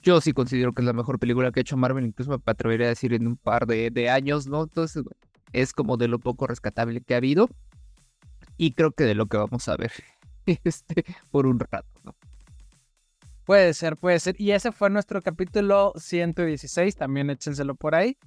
Yo 0.02 0.22
sí 0.22 0.34
considero 0.34 0.74
que 0.74 0.82
es 0.82 0.86
la 0.86 0.94
mejor 0.94 1.20
película 1.20 1.52
que 1.52 1.60
ha 1.60 1.62
hecho 1.62 1.78
Marvel, 1.78 2.06
incluso 2.06 2.32
me 2.32 2.38
atrevería 2.46 2.86
a 2.88 2.90
decir 2.90 3.14
en 3.14 3.26
un 3.28 3.36
par 3.36 3.66
de, 3.66 4.10
años, 4.10 4.48
¿no? 4.48 4.64
Entonces 4.64 5.04
es 5.54 5.74
como 5.74 5.98
de 5.98 6.08
lo 6.08 6.20
poco 6.20 6.46
rescatable 6.46 7.02
que 7.02 7.16
ha 7.16 7.18
habido. 7.18 7.50
Y 8.58 8.74
creo 8.74 8.92
que 8.92 9.04
de 9.04 9.16
lo 9.16 9.28
que 9.28 9.38
vamos 9.38 9.68
a 9.68 9.78
ver 9.78 9.92
este, 10.46 11.06
por 11.32 11.48
un 11.48 11.60
rato, 11.60 11.88
¿no? 12.04 12.16
Puede 13.46 13.74
ser, 13.74 13.96
puede 13.96 14.20
ser. 14.20 14.36
Y 14.40 14.52
ese 14.52 14.74
fue 14.74 14.90
nuestro 14.90 15.22
capítulo 15.22 15.94
116, 15.96 16.98
también 16.98 17.30
échenselo 17.30 17.76
por 17.76 17.96
ahí. 17.96 18.18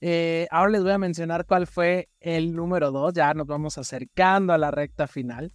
Eh, 0.00 0.46
ahora 0.50 0.72
les 0.72 0.82
voy 0.82 0.92
a 0.92 0.98
mencionar 0.98 1.46
cuál 1.46 1.66
fue 1.66 2.08
el 2.20 2.54
número 2.54 2.90
2, 2.90 3.14
ya 3.14 3.32
nos 3.34 3.46
vamos 3.46 3.78
acercando 3.78 4.52
a 4.52 4.58
la 4.58 4.70
recta 4.70 5.06
final. 5.06 5.52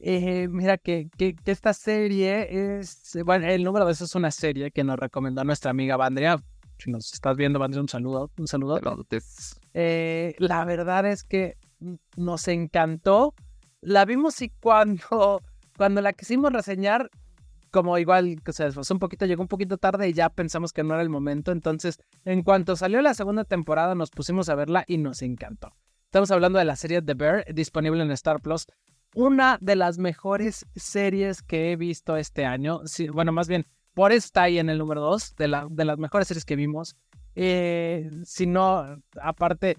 Eh, 0.00 0.48
mira 0.48 0.78
que, 0.78 1.08
que, 1.16 1.34
esta 1.46 1.72
serie 1.72 2.78
es, 2.78 3.18
bueno, 3.24 3.46
el 3.46 3.64
número 3.64 3.84
2 3.84 4.00
es 4.00 4.14
una 4.14 4.30
serie 4.30 4.70
que 4.70 4.84
nos 4.84 4.98
recomendó 4.98 5.42
nuestra 5.44 5.70
amiga 5.70 5.96
Vandria. 5.96 6.42
Si 6.78 6.90
nos 6.90 7.12
estás 7.12 7.36
viendo, 7.36 7.58
Vandria, 7.58 7.80
un 7.80 7.88
saludo. 7.88 8.30
Un 8.38 8.46
saludo. 8.46 8.80
Eh, 9.74 10.34
la 10.38 10.64
verdad 10.64 11.06
es 11.06 11.24
que 11.24 11.56
nos 12.16 12.46
encantó 12.46 13.34
la 13.80 14.04
vimos 14.04 14.40
y 14.42 14.50
cuando, 14.50 15.42
cuando 15.76 16.00
la 16.00 16.12
quisimos 16.12 16.52
reseñar, 16.52 17.10
como 17.70 17.98
igual 17.98 18.42
que 18.42 18.52
se 18.52 18.66
esforzó 18.66 18.94
un 18.94 19.00
poquito, 19.00 19.26
llegó 19.26 19.42
un 19.42 19.48
poquito 19.48 19.78
tarde 19.78 20.08
y 20.08 20.12
ya 20.12 20.28
pensamos 20.28 20.72
que 20.72 20.82
no 20.82 20.94
era 20.94 21.02
el 21.02 21.08
momento. 21.08 21.52
Entonces, 21.52 21.98
en 22.24 22.42
cuanto 22.42 22.76
salió 22.76 23.00
la 23.02 23.14
segunda 23.14 23.44
temporada, 23.44 23.94
nos 23.94 24.10
pusimos 24.10 24.48
a 24.48 24.54
verla 24.54 24.84
y 24.86 24.98
nos 24.98 25.22
encantó. 25.22 25.74
Estamos 26.04 26.30
hablando 26.30 26.58
de 26.58 26.64
la 26.64 26.76
serie 26.76 27.02
The 27.02 27.14
Bear, 27.14 27.44
disponible 27.52 28.02
en 28.02 28.10
Star 28.12 28.40
Plus. 28.40 28.66
Una 29.14 29.58
de 29.60 29.76
las 29.76 29.98
mejores 29.98 30.66
series 30.74 31.42
que 31.42 31.72
he 31.72 31.76
visto 31.76 32.16
este 32.16 32.44
año. 32.44 32.80
bueno, 33.12 33.32
más 33.32 33.48
bien, 33.48 33.66
por 33.94 34.12
eso 34.12 34.26
está 34.26 34.42
ahí 34.42 34.58
en 34.58 34.70
el 34.70 34.78
número 34.78 35.00
2 35.00 35.36
de, 35.36 35.48
la, 35.48 35.66
de 35.70 35.84
las 35.84 35.98
mejores 35.98 36.28
series 36.28 36.44
que 36.44 36.56
vimos. 36.56 36.96
Eh, 37.34 38.10
si 38.24 38.46
no, 38.46 39.02
aparte, 39.20 39.76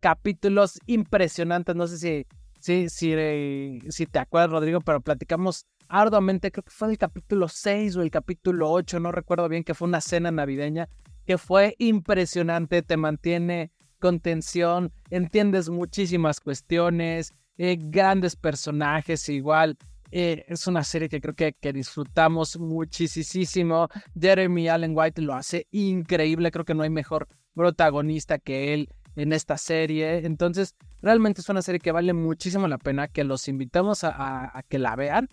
capítulos 0.00 0.78
impresionantes. 0.86 1.74
No 1.76 1.86
sé 1.86 1.98
si 1.98 2.26
Sí, 2.66 2.88
sí, 2.88 3.78
sí 3.90 4.06
te 4.06 4.18
acuerdas, 4.18 4.50
Rodrigo, 4.50 4.80
pero 4.80 5.00
platicamos 5.00 5.66
arduamente, 5.88 6.50
creo 6.50 6.64
que 6.64 6.70
fue 6.70 6.90
el 6.90 6.98
capítulo 6.98 7.48
6 7.48 7.96
o 7.96 8.02
el 8.02 8.10
capítulo 8.10 8.70
8, 8.70 9.00
no 9.00 9.12
recuerdo 9.12 9.48
bien, 9.48 9.64
que 9.64 9.74
fue 9.74 9.88
una 9.88 10.00
cena 10.00 10.30
navideña, 10.30 10.88
que 11.26 11.38
fue 11.38 11.74
impresionante, 11.78 12.82
te 12.82 12.96
mantiene 12.96 13.72
con 13.98 14.20
tensión, 14.20 14.92
entiendes 15.10 15.68
muchísimas 15.68 16.40
cuestiones, 16.40 17.34
eh, 17.58 17.76
grandes 17.80 18.36
personajes 18.36 19.28
igual. 19.28 19.76
Eh, 20.12 20.44
es 20.48 20.66
una 20.66 20.84
serie 20.84 21.08
que 21.08 21.20
creo 21.20 21.34
que, 21.34 21.52
que 21.54 21.72
disfrutamos 21.72 22.58
muchísimo. 22.58 23.88
Jeremy 24.18 24.68
Allen 24.68 24.92
White 24.96 25.22
lo 25.22 25.34
hace 25.34 25.66
increíble, 25.72 26.50
creo 26.50 26.64
que 26.64 26.74
no 26.74 26.82
hay 26.82 26.90
mejor 26.90 27.26
protagonista 27.54 28.38
que 28.38 28.74
él 28.74 28.88
en 29.16 29.32
esta 29.32 29.58
serie. 29.58 30.24
Entonces, 30.24 30.74
realmente 31.02 31.40
es 31.40 31.48
una 31.48 31.62
serie 31.62 31.80
que 31.80 31.92
vale 31.92 32.12
muchísimo 32.12 32.68
la 32.68 32.78
pena, 32.78 33.08
que 33.08 33.24
los 33.24 33.48
invitamos 33.48 34.04
a, 34.04 34.62
que 34.68 34.78
la 34.78 34.94
vean 34.94 35.28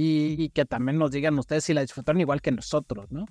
y, 0.00 0.50
que 0.50 0.64
también 0.64 0.96
nos 0.96 1.10
digan 1.10 1.36
ustedes 1.40 1.64
si 1.64 1.74
la 1.74 1.80
disfrutaron 1.80 2.20
igual 2.20 2.40
que 2.40 2.52
nosotros, 2.52 3.10
¿no? 3.10 3.26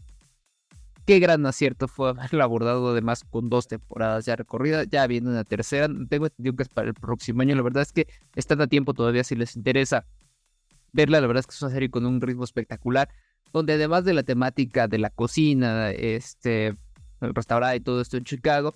Qué 1.05 1.19
gran 1.19 1.45
acierto 1.45 1.87
fue 1.87 2.09
haberlo 2.09 2.43
abordado 2.43 2.89
además 2.89 3.23
con 3.23 3.47
dos 3.49 3.69
temporadas 3.69 4.25
ya 4.25 4.35
recorridas, 4.35 4.85
ya 4.89 5.07
viene 5.07 5.29
una 5.29 5.45
tercera, 5.45 5.87
tengo 6.09 6.25
entendido 6.25 6.57
que 6.57 6.63
es 6.63 6.69
para 6.69 6.89
el 6.89 6.93
próximo 6.93 7.41
año, 7.41 7.55
la 7.55 7.61
verdad 7.61 7.83
es 7.83 7.93
que 7.93 8.07
están 8.35 8.59
a 8.59 8.67
tiempo 8.67 8.93
todavía 8.93 9.23
si 9.23 9.35
les 9.35 9.55
interesa 9.55 10.05
verla, 10.91 11.21
la 11.21 11.27
verdad 11.27 11.39
es 11.39 11.47
que 11.47 11.53
es 11.53 11.61
una 11.61 11.71
serie 11.71 11.89
con 11.89 12.05
un 12.05 12.19
ritmo 12.19 12.43
espectacular, 12.43 13.07
donde 13.53 13.73
además 13.73 14.03
de 14.03 14.13
la 14.13 14.23
temática 14.23 14.89
de 14.89 14.97
la 14.97 15.09
cocina, 15.09 15.91
este, 15.91 16.73
el 17.21 17.33
restaurante 17.33 17.77
y 17.77 17.79
todo 17.79 18.01
esto 18.01 18.17
en 18.17 18.25
Chicago, 18.25 18.75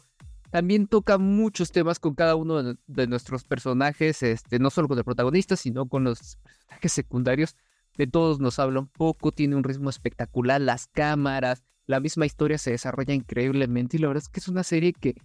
también 0.50 0.88
toca 0.88 1.18
muchos 1.18 1.74
temas 1.74 2.00
con 2.00 2.16
cada 2.16 2.36
uno 2.36 2.76
de, 2.88 3.08
nuestros 3.08 3.44
personajes, 3.44 4.24
este, 4.24 4.60
no 4.60 4.70
solo 4.70 4.88
con 4.88 4.98
el 4.98 5.04
protagonista, 5.04 5.58
sino 5.58 5.90
con 5.90 6.06
los 6.06 6.38
personajes 6.38 6.94
secundarios. 6.94 7.58
De 7.98 8.08
todos 8.08 8.40
nos 8.40 8.60
habla 8.60 8.80
un 8.80 8.88
poco, 8.88 9.32
tiene 9.32 9.56
un 9.56 9.64
ritmo 9.64 9.90
espectacular, 9.90 10.62
las 10.62 10.88
cámaras, 10.88 11.64
la 11.86 12.00
misma 12.00 12.26
historia 12.26 12.58
se 12.58 12.72
desarrolla 12.72 13.14
increíblemente 13.14 13.98
y 13.98 14.00
la 14.00 14.08
verdad 14.08 14.24
es 14.24 14.30
que 14.30 14.40
es 14.40 14.48
una 14.48 14.64
serie 14.64 14.94
que 14.94 15.16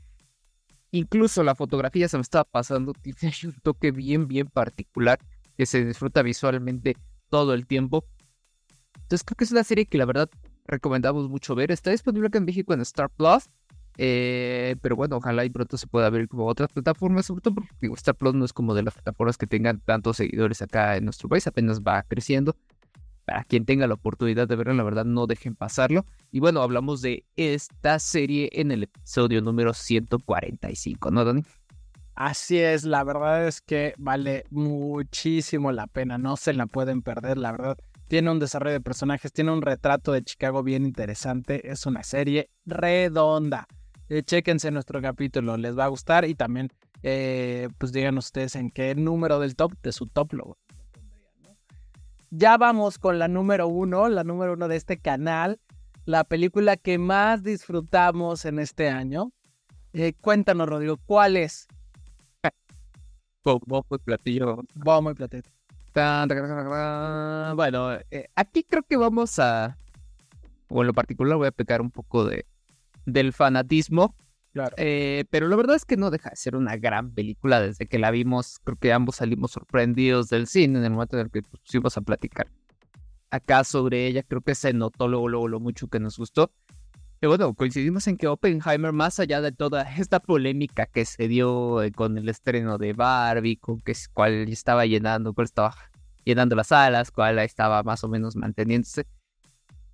incluso 0.91 1.45
la 1.45 1.55
fotografía 1.55 2.09
se 2.09 2.17
me 2.17 2.23
estaba 2.23 2.45
pasando, 2.45 2.93
tiene 3.03 3.35
un 3.45 3.55
toque 3.63 3.93
bien, 3.93 4.27
bien 4.27 4.49
particular 4.49 5.19
que 5.57 5.67
se 5.67 5.85
disfruta 5.85 6.23
visualmente 6.23 6.97
todo 7.29 7.55
el 7.55 7.67
tiempo. 7.67 8.05
Entonces 8.95 9.25
creo 9.25 9.37
que 9.37 9.45
es 9.45 9.53
una 9.53 9.65
serie 9.65 9.87
que 9.87 9.99
la 9.99 10.05
verdad 10.05 10.29
recomendamos 10.65 11.29
mucho 11.29 11.55
ver. 11.55 11.71
Está 11.71 11.91
disponible 11.91 12.29
acá 12.29 12.39
en 12.39 12.45
México 12.45 12.75
en 12.75 12.81
Star 12.81 13.11
Plus. 13.11 13.45
Eh, 13.99 14.77
pero 14.83 14.97
bueno, 14.97 15.17
ojalá 15.17 15.45
y 15.45 15.51
pronto 15.51 15.77
se 15.77 15.87
pueda 15.87 16.11
ver 16.11 16.29
como 16.29 16.47
otras 16.47 16.71
plataformas, 16.71 17.27
sobre 17.27 17.41
todo 17.41 17.55
porque 17.55 17.73
digo, 17.81 17.95
Star 17.95 18.15
Plus 18.15 18.35
no 18.35 18.45
es 18.45 18.53
como 18.53 18.75
de 18.75 18.83
las 18.83 18.95
plataformas 18.95 19.39
que 19.39 19.47
tengan 19.47 19.81
tantos 19.81 20.19
seguidores 20.19 20.61
acá 20.63 20.97
en 20.97 21.05
nuestro 21.05 21.29
país, 21.29 21.47
apenas 21.47 21.81
va 21.81 22.03
creciendo. 22.03 22.57
Para 23.25 23.43
quien 23.43 23.65
tenga 23.65 23.89
la 23.89 23.95
oportunidad 23.95 24.47
de 24.47 24.55
verlo, 24.55 24.75
la 24.75 24.85
verdad 24.85 25.05
no 25.05 25.27
dejen 25.27 25.57
pasarlo. 25.57 26.07
Y 26.31 26.39
bueno, 26.39 26.63
hablamos 26.63 27.03
de 27.03 27.25
esta 27.35 27.99
serie 27.99 28.51
en 28.53 28.71
el 28.71 28.85
episodio 28.85 29.41
número 29.43 29.75
145, 29.75 31.11
¿no, 31.11 31.25
Dani? 31.25 31.43
Así 32.15 32.59
es, 32.59 32.85
la 32.85 33.05
verdad 33.05 33.47
es 33.47 33.61
que 33.61 33.95
vale 33.99 34.45
muchísimo 34.51 35.71
la 35.73 35.87
pena, 35.87 36.17
no 36.17 36.37
se 36.37 36.55
la 36.55 36.67
pueden 36.67 37.03
perder, 37.03 37.37
la 37.37 37.53
verdad. 37.53 37.77
Tiene 38.09 38.31
un 38.31 38.39
desarrollo 38.39 38.73
de 38.73 38.81
personajes, 38.81 39.33
tiene 39.33 39.51
un 39.51 39.61
retrato 39.61 40.13
de 40.13 40.23
Chicago 40.23 40.63
bien 40.63 40.87
interesante, 40.87 41.71
es 41.71 41.85
una 41.85 42.05
serie 42.05 42.49
redonda. 42.65 43.67
Eh, 44.09 44.23
chéquense 44.23 44.71
nuestro 44.71 45.03
capítulo, 45.03 45.57
les 45.57 45.77
va 45.77 45.87
a 45.87 45.89
gustar 45.89 46.25
y 46.27 46.37
también, 46.37 46.71
eh, 47.03 47.69
pues 47.77 47.91
digan 47.91 48.17
ustedes 48.19 48.55
en 48.55 48.71
qué 48.71 48.95
número 48.95 49.41
del 49.41 49.57
top 49.57 49.73
de 49.83 49.91
su 49.91 50.07
top 50.07 50.33
lo 50.35 50.57
Ya 52.31 52.57
vamos 52.57 52.99
con 52.99 53.19
la 53.19 53.27
número 53.27 53.67
uno, 53.67 54.09
la 54.09 54.23
número 54.23 54.53
uno 54.53 54.69
de 54.69 54.77
este 54.77 54.99
canal, 54.99 55.59
la 56.05 56.23
película 56.23 56.77
que 56.77 56.99
más 56.99 57.43
disfrutamos 57.43 58.45
en 58.45 58.61
este 58.61 58.91
año. 58.91 59.33
Eh, 59.93 60.13
cuéntanos, 60.13 60.69
Rodrigo, 60.69 60.99
¿cuál 61.05 61.37
es? 61.37 61.67
Bombo 63.43 63.85
y 63.91 63.99
platillo. 63.99 64.63
Bombo 64.75 65.11
y 65.11 65.15
platillo. 65.15 65.51
Bueno, 67.57 67.99
aquí 68.37 68.63
creo 68.63 68.83
que 68.85 68.97
vamos 68.97 69.39
a, 69.41 69.77
o 70.69 70.83
en 70.83 70.87
lo 70.87 70.93
particular 70.93 71.39
voy 71.39 71.49
a 71.49 71.53
pecar 71.53 71.81
un 71.81 71.91
poco 71.91 72.25
de, 72.25 72.45
del 73.07 73.33
fanatismo. 73.33 74.15
Claro. 74.53 74.75
Eh, 74.79 75.25
pero 75.31 75.49
la 75.49 75.57
verdad 75.57 75.77
es 75.77 75.85
que 75.85 75.97
no 75.97 76.11
deja 76.11 76.31
de 76.31 76.37
ser 76.37 76.57
una 76.57 76.77
gran 76.77 77.13
película 77.13 77.61
desde 77.61 77.87
que 77.87 77.99
la 77.99 78.11
vimos. 78.11 78.59
Creo 78.65 78.77
que 78.77 78.93
ambos 78.93 79.17
salimos 79.17 79.53
sorprendidos 79.53 80.29
del 80.29 80.47
cine 80.47 80.79
en 80.79 80.85
el 80.85 80.91
momento 80.93 81.19
en 81.19 81.27
el 81.27 81.31
que 81.31 81.43
pusimos 81.43 81.97
a 81.97 82.01
platicar 82.01 82.49
acá 83.31 83.65
sobre 83.65 84.07
ella. 84.07 84.23
Creo 84.23 84.41
que 84.41 84.55
se 84.55 84.73
notó 84.73 85.09
luego, 85.09 85.29
luego 85.29 85.49
lo 85.49 85.61
mucho 85.61 85.89
que 85.89 86.01
nos 86.01 86.19
gustó. 86.19 86.53
Y 87.23 87.27
bueno, 87.27 87.55
coincidimos 87.55 88.07
en 88.09 88.19
que 88.19 88.29
Oppenheimer, 88.29 88.93
más 88.93 89.19
allá 89.19 89.41
de 89.41 89.51
toda 89.51 89.83
esta 89.99 90.21
polémica 90.21 90.87
que 90.87 91.05
se 91.05 91.29
dio 91.29 91.83
eh, 91.83 91.91
con 91.91 92.19
el 92.19 92.29
estreno 92.29 92.77
de 92.77 92.93
Barbie, 92.93 93.57
con 93.57 93.81
que, 93.81 93.95
cuál 94.13 94.49
estaba 94.49 94.85
llenando, 94.85 95.33
cuál 95.33 95.47
estaba 95.47 95.75
llenando 96.25 96.57
las 96.57 96.69
salas, 96.69 97.11
cuál 97.11 97.39
estaba 97.39 97.83
más 97.83 98.05
o 98.05 98.09
menos 98.09 98.37
manteniéndose, 98.37 99.07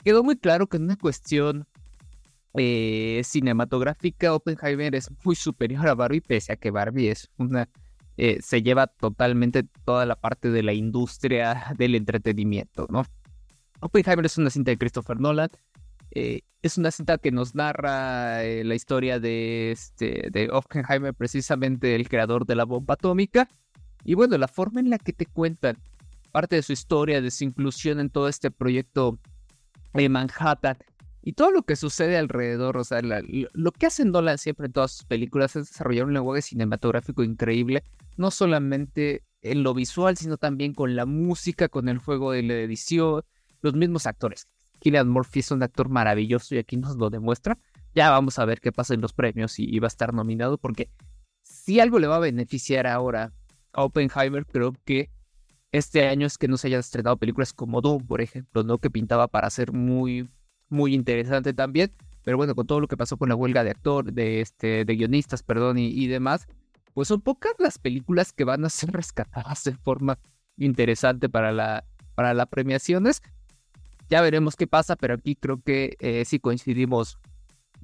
quedó 0.03 0.25
muy 0.25 0.37
claro 0.37 0.67
que 0.67 0.79
en 0.79 0.85
una 0.85 0.97
cuestión 0.97 1.67
eh, 2.55 3.23
cinematográfica, 3.25 4.35
Oppenheimer 4.35 4.95
es 4.95 5.11
muy 5.25 5.35
superior 5.35 5.89
a 5.89 5.95
Barbie, 5.95 6.21
pese 6.21 6.53
a 6.53 6.57
que 6.57 6.71
Barbie 6.71 7.09
es 7.09 7.31
una. 7.39 7.69
Eh, 8.19 8.41
se 8.43 8.63
lleva 8.63 8.89
totalmente 8.89 9.65
toda 9.85 10.05
la 10.05 10.17
parte 10.17 10.51
de 10.51 10.63
la 10.63 10.75
industria 10.75 11.75
del 11.79 11.95
entretenimiento, 11.95 12.87
¿no? 12.91 13.05
Oppenheimer 13.81 14.27
es 14.27 14.37
una 14.37 14.51
cinta 14.51 14.71
de 14.71 14.79
Christopher 14.79 15.19
Nolan. 15.19 15.49
Eh, 16.11 16.43
es 16.61 16.77
una 16.77 16.91
cinta 16.91 17.17
que 17.17 17.33
nos 17.33 17.55
narra 17.55 18.43
la 18.43 18.75
historia 18.75 19.19
de, 19.19 19.73
este, 19.73 20.29
de 20.31 20.51
Oppenheimer, 20.53 21.15
precisamente 21.15 21.95
el 21.95 22.09
creador 22.09 22.45
de 22.45 22.55
la 22.55 22.65
bomba 22.65 22.95
atómica. 22.95 23.49
Y 24.05 24.15
bueno, 24.15 24.37
la 24.37 24.47
forma 24.47 24.81
en 24.81 24.91
la 24.91 24.99
que 24.99 25.13
te 25.13 25.27
cuentan 25.27 25.79
parte 26.33 26.57
de 26.57 26.63
su 26.63 26.73
historia, 26.73 27.21
de 27.21 27.31
su 27.31 27.45
inclusión 27.45 27.99
en 27.99 28.11
todo 28.11 28.29
este 28.29 28.51
proyecto 28.51 29.19
de 29.95 30.09
Manhattan, 30.09 30.77
y 31.23 31.35
todo 31.35 31.53
lo 31.53 31.63
que 31.63 31.77
sucede 31.77 32.19
alrededor, 32.19 32.77
o 32.77 32.85
sea, 32.85 33.01
lo 33.03 33.73
que 33.73 33.87
hacen 33.87 34.11
Nolan 34.11 34.39
siempre 34.39 34.67
en 34.67 34.73
todas 34.73 34.91
sus 34.91 35.05
películas 35.05 35.55
es 35.55 35.69
desarrollar 35.69 36.07
un 36.07 36.15
lenguaje 36.15 36.43
cinematográfico 36.43 37.23
increíble, 37.23 37.85
no 38.17 38.33
solamente 38.33 39.23
en 39.41 39.63
lo 39.63 39.73
visual, 39.73 40.17
sino 40.17 40.37
también 40.37 40.75
con 40.75 40.97
la 40.97 41.07
música, 41.07 41.69
con 41.69 41.89
el 41.89 41.99
juego 41.99 42.33
de 42.33 42.43
la 42.43 42.55
edición, 42.55 43.23
los 43.61 43.75
mismos 43.75 44.07
actores. 44.07 44.49
Killian 44.81 45.09
Murphy 45.09 45.41
es 45.41 45.53
un 45.53 45.63
actor 45.63 45.89
maravilloso 45.89 46.57
y 46.57 46.59
aquí 46.59 46.77
nos 46.77 46.97
lo 46.97 47.09
demuestra. 47.09 47.57
Ya 47.95 48.11
vamos 48.11 48.41
a 48.41 48.45
ver 48.45 48.61
qué 48.61 48.73
pasa 48.73 48.95
en 48.95 49.01
los 49.01 49.13
premios 49.13 49.61
y, 49.61 49.79
va 49.79 49.87
a 49.87 49.89
estar 49.89 50.13
nominado, 50.13 50.59
porque 50.59 50.91
si 51.43 51.79
algo 51.79 52.01
le 52.01 52.09
va 52.09 52.17
a 52.17 52.21
beneficiar 52.21 52.89
ahora 52.89 53.33
a 53.73 53.85
Oppenheimer, 53.85 54.45
creo 54.45 54.75
que 54.85 55.11
este 55.71 56.09
año 56.09 56.27
es 56.27 56.37
que 56.37 56.49
no 56.49 56.57
se 56.57 56.67
hayan 56.67 56.81
estrenado 56.81 57.17
películas 57.17 57.53
como 57.53 57.81
Doom, 57.81 58.07
por 58.07 58.21
ejemplo, 58.21 58.65
¿no? 58.65 58.79
Que 58.79 58.91
pintaba 58.91 59.29
para 59.29 59.49
ser 59.51 59.73
muy 59.73 60.29
muy 60.73 60.95
interesante 60.95 61.53
también. 61.53 61.93
Pero 62.25 62.37
bueno, 62.37 62.55
con 62.55 62.67
todo 62.67 62.81
lo 62.81 62.89
que 62.89 62.97
pasó 62.97 63.17
con 63.17 63.29
la 63.29 63.35
huelga 63.35 63.65
de 63.65 63.71
actor, 63.71 64.13
de, 64.13 64.41
este, 64.41 64.85
de 64.85 64.97
guionistas, 64.97 65.43
perdón, 65.43 65.79
y, 65.79 66.07
demás, 66.07 66.47
pues 66.95 67.09
son 67.09 67.21
pocas 67.21 67.53
las 67.59 67.79
películas 67.79 68.33
que 68.33 68.45
van 68.45 68.65
a 68.65 68.71
ser 68.71 68.91
rescatadas 68.93 69.65
de 69.65 69.73
forma 69.73 70.19
interesante 70.57 71.29
para 71.29 71.53
la, 71.53 71.85
para 72.15 72.33
las 72.35 72.47
premiaciones. 72.47 73.23
Ya 74.09 74.21
veremos 74.21 74.57
qué 74.57 74.67
pasa, 74.67 74.95
pero 74.97 75.15
aquí 75.15 75.35
creo 75.35 75.61
que 75.63 75.97
eh, 76.01 76.25
sí 76.25 76.39
coincidimos 76.39 77.19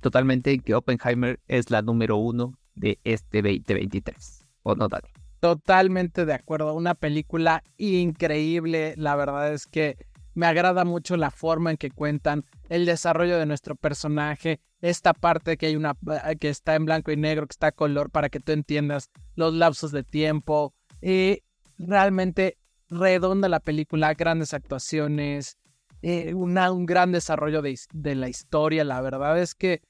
totalmente 0.00 0.52
en 0.52 0.60
que 0.60 0.74
Oppenheimer 0.74 1.40
es 1.48 1.70
la 1.70 1.82
número 1.82 2.16
uno 2.16 2.52
de 2.74 2.98
este 3.04 3.42
2023. 3.42 4.46
¿O 4.62 4.74
no, 4.74 4.88
Dani? 4.88 5.08
Totalmente 5.40 6.26
de 6.26 6.34
acuerdo. 6.34 6.74
Una 6.74 6.94
película 6.94 7.62
increíble. 7.76 8.94
La 8.96 9.16
verdad 9.16 9.52
es 9.52 9.66
que 9.66 9.96
me 10.38 10.46
agrada 10.46 10.84
mucho 10.84 11.16
la 11.16 11.32
forma 11.32 11.72
en 11.72 11.76
que 11.76 11.90
cuentan 11.90 12.44
el 12.68 12.86
desarrollo 12.86 13.38
de 13.38 13.46
nuestro 13.46 13.74
personaje, 13.74 14.60
esta 14.80 15.12
parte 15.12 15.56
que 15.56 15.66
hay 15.66 15.74
una 15.74 15.96
eh, 16.26 16.36
que 16.36 16.48
está 16.48 16.76
en 16.76 16.84
blanco 16.84 17.10
y 17.10 17.16
negro, 17.16 17.44
que 17.48 17.54
está 17.54 17.66
a 17.66 17.72
color 17.72 18.10
para 18.10 18.28
que 18.28 18.38
tú 18.38 18.52
entiendas 18.52 19.10
los 19.34 19.52
lapsos 19.52 19.90
de 19.90 20.04
tiempo. 20.04 20.74
Y 21.02 21.42
realmente 21.76 22.56
redonda 22.88 23.48
la 23.48 23.58
película, 23.58 24.14
grandes 24.14 24.54
actuaciones, 24.54 25.58
eh, 26.02 26.32
un 26.34 26.86
gran 26.86 27.10
desarrollo 27.10 27.60
de, 27.60 27.76
de, 27.92 28.14
la 28.14 28.28
historia. 28.28 28.84
La 28.84 29.00
verdad 29.00 29.40
es 29.40 29.56
que 29.56 29.82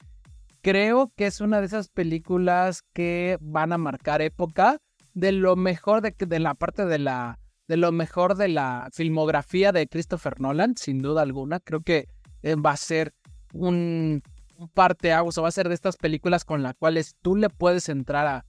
creo 0.62 1.12
que 1.14 1.26
es 1.26 1.42
una 1.42 1.60
de 1.60 1.66
esas 1.66 1.90
películas 1.90 2.80
que 2.94 3.36
van 3.42 3.74
a 3.74 3.78
marcar 3.78 4.22
época 4.22 4.78
de 5.12 5.32
lo 5.32 5.56
mejor 5.56 6.00
de, 6.00 6.14
de 6.18 6.38
la 6.38 6.54
parte 6.54 6.86
de 6.86 7.00
la 7.00 7.38
de 7.68 7.76
lo 7.76 7.92
mejor 7.92 8.34
de 8.34 8.48
la 8.48 8.88
filmografía 8.92 9.72
de 9.72 9.86
Christopher 9.86 10.40
Nolan, 10.40 10.76
sin 10.76 11.00
duda 11.00 11.22
alguna. 11.22 11.60
Creo 11.60 11.80
que 11.80 12.08
eh, 12.42 12.56
va 12.56 12.72
a 12.72 12.76
ser 12.76 13.14
un, 13.52 14.22
un 14.56 14.68
parteaguas 14.68 15.36
o 15.38 15.42
va 15.42 15.48
a 15.48 15.52
ser 15.52 15.68
de 15.68 15.74
estas 15.74 15.96
películas 15.96 16.44
con 16.44 16.62
las 16.62 16.74
cuales 16.74 17.16
tú 17.22 17.36
le 17.36 17.50
puedes 17.50 17.88
entrar 17.88 18.26
a, 18.26 18.44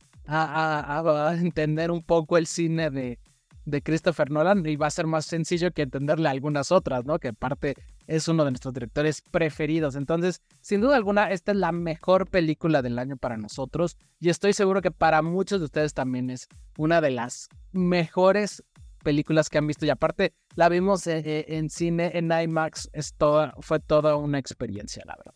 entender 1.42 1.90
un 1.90 2.04
poco 2.04 2.38
el 2.38 2.46
cine 2.46 2.92
de, 2.92 3.18
de 3.66 3.82
Christopher 3.82 4.30
Nolan 4.30 4.64
y 4.66 4.76
va 4.76 4.88
a 4.88 4.92
ser 4.92 5.08
más 5.08 5.26
sencillo 5.26 5.72
que 5.72 5.82
entenderle 5.82 6.30
algunas 6.30 6.72
otras, 6.72 7.04
¿no? 7.04 7.18
Que 7.18 7.30
aparte 7.30 7.76
es 8.06 8.28
uno 8.28 8.46
de 8.46 8.52
nuestros 8.52 8.74
directores 8.74 9.24
preferidos. 9.32 9.96
Entonces, 9.96 10.42
sin 10.62 10.82
duda 10.82 10.96
alguna, 10.96 11.32
esta 11.32 11.52
es 11.52 11.58
la 11.58 11.72
mejor 11.72 12.30
película 12.30 12.84
del 12.84 13.00
año 13.00 13.18
para 13.18 13.38
nosotros 13.38 13.98
y 14.20 14.30
estoy 14.30 14.54
seguro 14.54 14.82
que 14.82 14.92
para 14.92 15.22
muchos 15.24 15.60
de 15.62 15.66
ustedes 15.66 15.94
también 15.94 16.30
es 16.30 16.48
una 16.78 17.02
de 17.02 17.10
las 17.12 17.50
mejores 17.72 18.64
películas 19.10 19.50
que 19.50 19.58
han 19.58 19.66
visto 19.66 19.88
y 19.88 19.90
aparte 19.90 20.36
la 20.54 20.70
vimos 20.70 21.08
eh, 21.08 21.44
en, 21.48 21.72
cine, 21.72 22.12
en 22.14 22.32
IMAX, 22.32 22.92
es 22.94 23.16
fue 23.60 23.80
toda 23.80 24.16
una 24.18 24.38
experiencia, 24.38 25.02
la 25.08 25.16
verdad. 25.18 25.34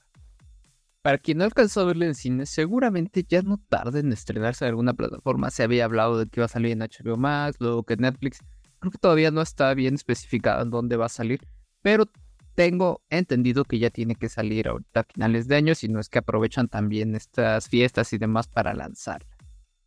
Para 1.01 1.17
quien 1.17 1.39
no 1.39 1.43
alcanzó 1.43 1.81
a 1.81 1.85
verlo 1.85 2.05
en 2.05 2.13
cine, 2.13 2.45
seguramente 2.45 3.25
ya 3.27 3.41
no 3.41 3.59
tarde 3.69 4.01
en 4.01 4.13
estrenarse 4.13 4.63
en 4.65 4.69
alguna 4.69 4.93
plataforma. 4.93 5.49
Se 5.49 5.63
había 5.63 5.85
hablado 5.85 6.19
de 6.19 6.27
que 6.27 6.39
iba 6.39 6.45
a 6.45 6.49
salir 6.49 6.73
en 6.73 6.81
HBO 6.81 7.17
Max, 7.17 7.57
luego 7.59 7.81
que 7.81 7.97
Netflix. 7.97 8.41
Creo 8.77 8.91
que 8.91 8.99
todavía 8.99 9.31
no 9.31 9.41
está 9.41 9.73
bien 9.73 9.95
especificado 9.95 10.61
en 10.61 10.69
dónde 10.69 10.95
va 10.95 11.07
a 11.07 11.09
salir, 11.09 11.41
pero 11.81 12.05
tengo 12.53 13.01
entendido 13.09 13.65
que 13.65 13.79
ya 13.79 13.89
tiene 13.89 14.13
que 14.13 14.29
salir 14.29 14.67
ahorita 14.67 14.99
a 14.99 15.03
finales 15.03 15.47
de 15.47 15.55
año, 15.55 15.73
si 15.73 15.87
no 15.87 15.99
es 15.99 16.09
que 16.09 16.19
aprovechan 16.19 16.67
también 16.67 17.15
estas 17.15 17.69
fiestas 17.69 18.13
y 18.13 18.19
demás 18.19 18.47
para 18.47 18.75
lanzarla. 18.75 19.35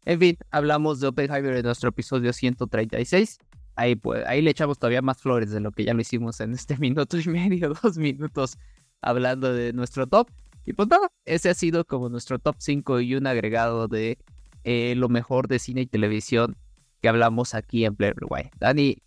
En 0.06 0.18
fin, 0.18 0.38
hablamos 0.50 1.00
de 1.00 1.08
Oppenheimer 1.08 1.56
en 1.56 1.64
nuestro 1.64 1.90
episodio 1.90 2.32
136 2.32 3.38
ahí, 3.76 3.94
pues, 3.94 4.24
ahí 4.26 4.42
le 4.42 4.50
echamos 4.50 4.78
todavía 4.78 5.02
más 5.02 5.18
flores 5.18 5.50
de 5.50 5.60
lo 5.60 5.70
que 5.70 5.84
ya 5.84 5.94
lo 5.94 6.00
hicimos 6.00 6.40
en 6.40 6.52
este 6.52 6.76
minuto 6.78 7.18
y 7.18 7.28
medio, 7.28 7.74
dos 7.82 7.96
minutos 7.96 8.58
hablando 9.02 9.52
de 9.52 9.72
nuestro 9.72 10.06
top. 10.06 10.28
Y 10.64 10.72
pues 10.72 10.88
nada, 10.88 11.12
ese 11.24 11.48
ha 11.48 11.54
sido 11.54 11.84
como 11.84 12.08
nuestro 12.08 12.40
top 12.40 12.56
5 12.58 13.00
y 13.00 13.14
un 13.14 13.28
agregado 13.28 13.86
de 13.86 14.18
eh, 14.64 14.94
lo 14.96 15.08
mejor 15.08 15.46
de 15.46 15.60
cine 15.60 15.82
y 15.82 15.86
televisión 15.86 16.56
que 17.00 17.08
hablamos 17.08 17.54
aquí 17.54 17.84
en 17.84 17.94
Player 17.94 18.16
Rewind. 18.16 18.50
Dani, 18.58 19.00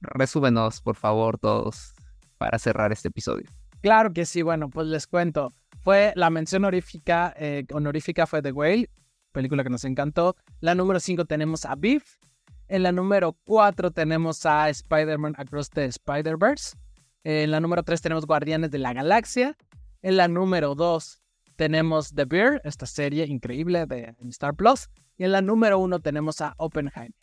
resúmenos 0.00 0.80
por 0.80 0.94
favor 0.94 1.38
todos 1.38 1.92
para 2.38 2.58
cerrar 2.60 2.92
este 2.92 3.08
episodio. 3.08 3.46
Claro 3.80 4.12
que 4.12 4.26
sí, 4.26 4.42
bueno, 4.42 4.70
pues 4.70 4.86
les 4.86 5.08
cuento. 5.08 5.52
Fue 5.82 6.12
la 6.14 6.30
mención 6.30 6.64
honorífica, 6.64 7.34
eh, 7.36 7.64
honorífica 7.72 8.26
fue 8.26 8.42
The 8.42 8.52
Whale, 8.52 8.90
película 9.32 9.64
que 9.64 9.70
nos 9.70 9.84
encantó. 9.84 10.36
La 10.60 10.76
número 10.76 11.00
5 11.00 11.24
tenemos 11.24 11.64
a 11.64 11.74
Beef, 11.74 12.16
en 12.68 12.82
la 12.82 12.92
número 12.92 13.36
4 13.44 13.90
tenemos 13.90 14.44
a 14.46 14.68
Spider-Man 14.68 15.34
Across 15.38 15.70
the 15.70 15.84
Spider-Verse. 15.86 16.76
En 17.24 17.50
la 17.50 17.60
número 17.60 17.82
3 17.82 18.00
tenemos 18.00 18.26
Guardianes 18.26 18.70
de 18.70 18.78
la 18.78 18.92
Galaxia. 18.92 19.56
En 20.02 20.16
la 20.16 20.28
número 20.28 20.74
2 20.74 21.22
tenemos 21.56 22.14
The 22.14 22.24
Bear, 22.24 22.60
esta 22.64 22.86
serie 22.86 23.26
increíble 23.26 23.86
de 23.86 24.14
Star 24.28 24.54
Plus. 24.54 24.88
Y 25.16 25.24
en 25.24 25.32
la 25.32 25.42
número 25.42 25.78
1 25.78 26.00
tenemos 26.00 26.40
a 26.40 26.54
Oppenheimer. 26.58 27.14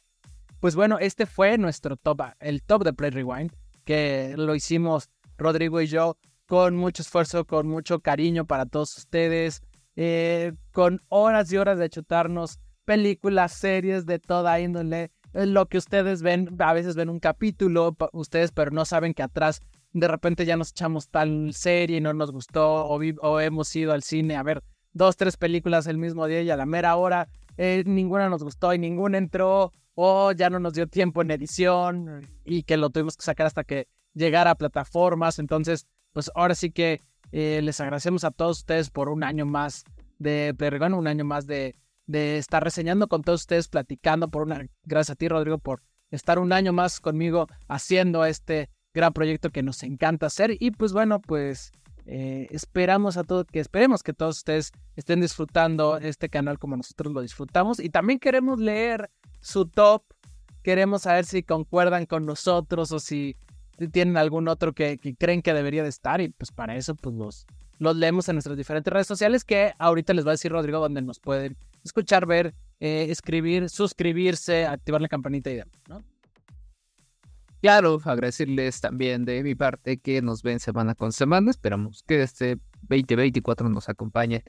Pues 0.59 0.75
bueno, 0.75 0.97
este 0.99 1.25
fue 1.25 1.57
nuestro 1.57 1.97
top, 1.97 2.21
el 2.39 2.63
top 2.63 2.83
de 2.83 2.93
Play 2.93 3.11
Rewind, 3.11 3.51
que 3.83 4.33
lo 4.37 4.55
hicimos 4.55 5.09
Rodrigo 5.37 5.81
y 5.81 5.87
yo 5.87 6.17
con 6.47 6.75
mucho 6.75 7.01
esfuerzo, 7.01 7.45
con 7.45 7.67
mucho 7.67 7.99
cariño 7.99 8.45
para 8.45 8.65
todos 8.65 8.97
ustedes, 8.97 9.61
eh, 9.95 10.53
con 10.71 11.01
horas 11.09 11.51
y 11.51 11.57
horas 11.57 11.77
de 11.77 11.89
chutarnos 11.89 12.59
películas, 12.85 13.53
series 13.53 14.05
de 14.05 14.19
toda 14.19 14.59
índole 14.59 15.11
lo 15.33 15.67
que 15.67 15.77
ustedes 15.77 16.21
ven, 16.21 16.55
a 16.59 16.73
veces 16.73 16.95
ven 16.95 17.09
un 17.09 17.19
capítulo, 17.19 17.95
ustedes, 18.13 18.51
pero 18.51 18.71
no 18.71 18.85
saben 18.85 19.13
que 19.13 19.23
atrás 19.23 19.61
de 19.91 20.07
repente 20.07 20.45
ya 20.45 20.57
nos 20.57 20.71
echamos 20.71 21.09
tal 21.09 21.53
serie 21.53 21.97
y 21.97 22.01
no 22.01 22.13
nos 22.13 22.31
gustó, 22.31 22.85
o, 22.85 23.39
hemos 23.39 23.75
ido 23.75 23.93
al 23.93 24.03
cine 24.03 24.35
a 24.35 24.43
ver 24.43 24.63
dos, 24.91 25.17
tres 25.17 25.37
películas 25.37 25.87
el 25.87 25.97
mismo 25.97 26.27
día 26.27 26.41
y 26.41 26.49
a 26.49 26.57
la 26.57 26.65
mera 26.65 26.95
hora 26.95 27.27
eh, 27.57 27.83
ninguna 27.85 28.29
nos 28.29 28.43
gustó 28.43 28.73
y 28.73 28.79
ninguna 28.79 29.17
entró, 29.17 29.71
o 29.95 30.31
ya 30.31 30.49
no 30.49 30.59
nos 30.59 30.73
dio 30.73 30.87
tiempo 30.87 31.21
en 31.21 31.31
edición 31.31 32.27
y 32.43 32.63
que 32.63 32.77
lo 32.77 32.89
tuvimos 32.89 33.15
que 33.15 33.23
sacar 33.23 33.45
hasta 33.45 33.63
que 33.63 33.87
llegara 34.13 34.51
a 34.51 34.55
plataformas. 34.55 35.37
Entonces, 35.37 35.87
pues 36.13 36.31
ahora 36.33 36.55
sí 36.55 36.71
que 36.71 36.99
eh, 37.31 37.61
les 37.63 37.79
agradecemos 37.79 38.23
a 38.23 38.31
todos 38.31 38.59
ustedes 38.59 38.89
por 38.89 39.09
un 39.09 39.23
año 39.23 39.45
más 39.45 39.83
de 40.17 40.55
un 40.95 41.07
año 41.07 41.25
más 41.25 41.45
de, 41.45 41.75
de 42.07 42.37
estar 42.37 42.63
reseñando 42.63 43.07
con 43.07 43.23
todos 43.23 43.41
ustedes, 43.41 43.67
platicando 43.67 44.29
por 44.29 44.43
una... 44.43 44.65
Gracias 44.83 45.11
a 45.11 45.15
ti, 45.15 45.27
Rodrigo, 45.27 45.57
por 45.57 45.81
estar 46.11 46.39
un 46.39 46.53
año 46.53 46.73
más 46.73 46.99
conmigo 46.99 47.47
haciendo 47.67 48.25
este 48.25 48.69
gran 48.93 49.13
proyecto 49.13 49.49
que 49.49 49.63
nos 49.63 49.83
encanta 49.83 50.27
hacer. 50.27 50.57
Y 50.59 50.71
pues 50.71 50.93
bueno, 50.93 51.19
pues 51.21 51.71
Eh, 52.05 52.47
esperamos 52.51 53.15
a 53.15 53.23
todos 53.23 53.45
que 53.45 53.61
esperemos 53.61 54.03
que 54.03 54.11
todos 54.11 54.39
ustedes 54.39 54.73
estén 54.97 55.21
disfrutando 55.21 55.97
este 55.99 56.27
canal 56.27 56.59
como 56.59 56.75
nosotros 56.75 57.13
lo 57.13 57.21
disfrutamos 57.21 57.79
y 57.79 57.89
también 57.89 58.19
queremos 58.19 58.59
leer 58.59 59.09
su 59.39 59.67
top. 59.67 60.03
Queremos 60.63 61.03
saber 61.03 61.23
si 61.23 61.43
concuerdan 61.43 62.05
con 62.05 62.25
nosotros 62.25 62.91
o 62.91 62.99
si 62.99 63.37
tienen 63.93 64.17
algún 64.17 64.49
otro 64.49 64.73
que, 64.73 64.99
creen 65.17 65.41
que 65.41 65.53
debería 65.53 65.81
de 65.81 65.87
estar 65.87 66.19
y 66.19 66.27
pues 66.27 66.51
para 66.51 66.75
eso 66.75 66.93
pues 66.95 67.15
los, 67.15 67.47
los 67.79 67.95
leemos 67.95 68.27
en 68.27 68.35
nuestras 68.35 68.57
diferentes 68.57 68.91
redes 68.91 69.07
sociales 69.07 69.45
que 69.45 69.73
ahorita 69.79 70.13
les 70.13 70.25
va 70.25 70.31
a 70.31 70.37
decir 70.37 70.51
Rodrigo 70.51 70.79
donde 70.79 71.01
nos 71.01 71.19
pueden 71.21 71.55
escuchar, 71.83 72.25
ver, 72.25 72.53
eh, 72.79 73.07
escribir, 73.09 73.69
suscribirse, 73.69 74.65
activar 74.65 75.01
la 75.01 75.07
campanita 75.07 75.49
y 75.49 75.55
demás, 75.55 75.79
¿no? 75.87 76.03
Claro, 77.61 78.01
agradecerles 78.03 78.81
también 78.81 79.23
de 79.23 79.41
mi 79.41 79.55
parte 79.55 79.97
que 79.97 80.21
nos 80.21 80.43
ven 80.43 80.59
semana 80.59 80.95
con 80.95 81.13
semana. 81.13 81.49
Esperamos 81.49 82.03
que 82.03 82.21
este 82.21 82.57
2024 82.89 83.69
nos 83.69 83.87
acompañe. 83.87 84.43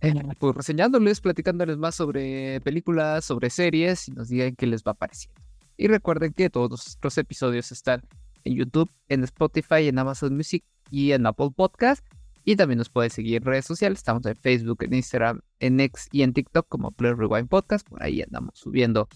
Eh, 0.00 0.12
pues 0.40 0.56
reseñándoles, 0.56 1.20
platicándoles 1.20 1.78
más 1.78 1.94
sobre 1.94 2.60
películas, 2.62 3.24
sobre 3.24 3.48
series 3.48 4.08
y 4.08 4.10
nos 4.10 4.28
digan 4.28 4.56
qué 4.56 4.66
les 4.66 4.82
va 4.82 4.94
pareciendo. 4.94 5.40
Y 5.76 5.86
recuerden 5.86 6.32
que 6.32 6.50
todos 6.50 6.98
los 7.00 7.18
episodios 7.18 7.70
están 7.70 8.02
en 8.42 8.56
YouTube, 8.56 8.90
en 9.08 9.22
Spotify, 9.22 9.86
en 9.86 9.98
Amazon 9.98 10.36
Music 10.36 10.64
y 10.90 11.12
en 11.12 11.26
Apple 11.26 11.50
Podcast. 11.54 12.04
Y 12.48 12.54
también 12.54 12.78
nos 12.78 12.88
pueden 12.88 13.10
seguir 13.10 13.38
en 13.38 13.42
redes 13.42 13.64
sociales. 13.64 13.98
Estamos 13.98 14.24
en 14.24 14.36
Facebook, 14.36 14.80
en 14.84 14.94
Instagram, 14.94 15.40
en 15.58 15.80
X 15.80 16.08
y 16.12 16.22
en 16.22 16.32
TikTok 16.32 16.68
como 16.68 16.92
Play 16.92 17.12
Rewind 17.12 17.48
Podcast. 17.48 17.86
Por 17.88 18.00
ahí 18.00 18.22
andamos 18.22 18.56
subiendo 18.56 19.08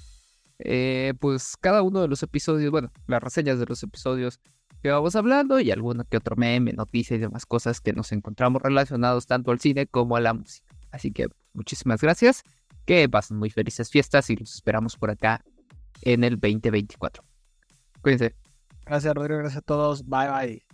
eh, 0.59 1.15
pues 1.21 1.57
cada 1.57 1.83
uno 1.83 2.01
de 2.03 2.09
los 2.09 2.25
episodios, 2.25 2.73
bueno, 2.73 2.91
las 3.07 3.23
reseñas 3.23 3.61
de 3.61 3.67
los 3.67 3.85
episodios 3.85 4.41
que 4.83 4.91
vamos 4.91 5.15
hablando 5.15 5.61
y 5.61 5.71
alguno 5.71 6.03
que 6.11 6.17
otro 6.17 6.35
meme, 6.35 6.73
noticias 6.73 7.19
y 7.19 7.21
demás 7.21 7.47
cosas 7.47 7.81
que 7.81 7.93
nos 7.93 8.11
encontramos 8.11 8.63
relacionados 8.63 9.29
tanto 9.29 9.53
al 9.53 9.61
cine 9.61 9.87
como 9.87 10.17
a 10.17 10.21
la 10.21 10.35
música. 10.35 10.67
Así 10.91 11.13
que 11.13 11.29
muchísimas 11.53 12.01
gracias, 12.01 12.43
que 12.85 13.09
pasen 13.09 13.37
muy 13.37 13.51
felices 13.51 13.91
fiestas 13.91 14.29
y 14.31 14.35
los 14.35 14.53
esperamos 14.53 14.97
por 14.97 15.11
acá 15.11 15.45
en 16.03 16.25
el 16.25 16.33
2024. 16.33 17.23
Cuídense. 18.03 18.35
Gracias 18.85 19.15
Rodrigo, 19.15 19.39
gracias 19.39 19.59
a 19.59 19.63
todos, 19.63 20.05
bye 20.05 20.29
bye. 20.29 20.70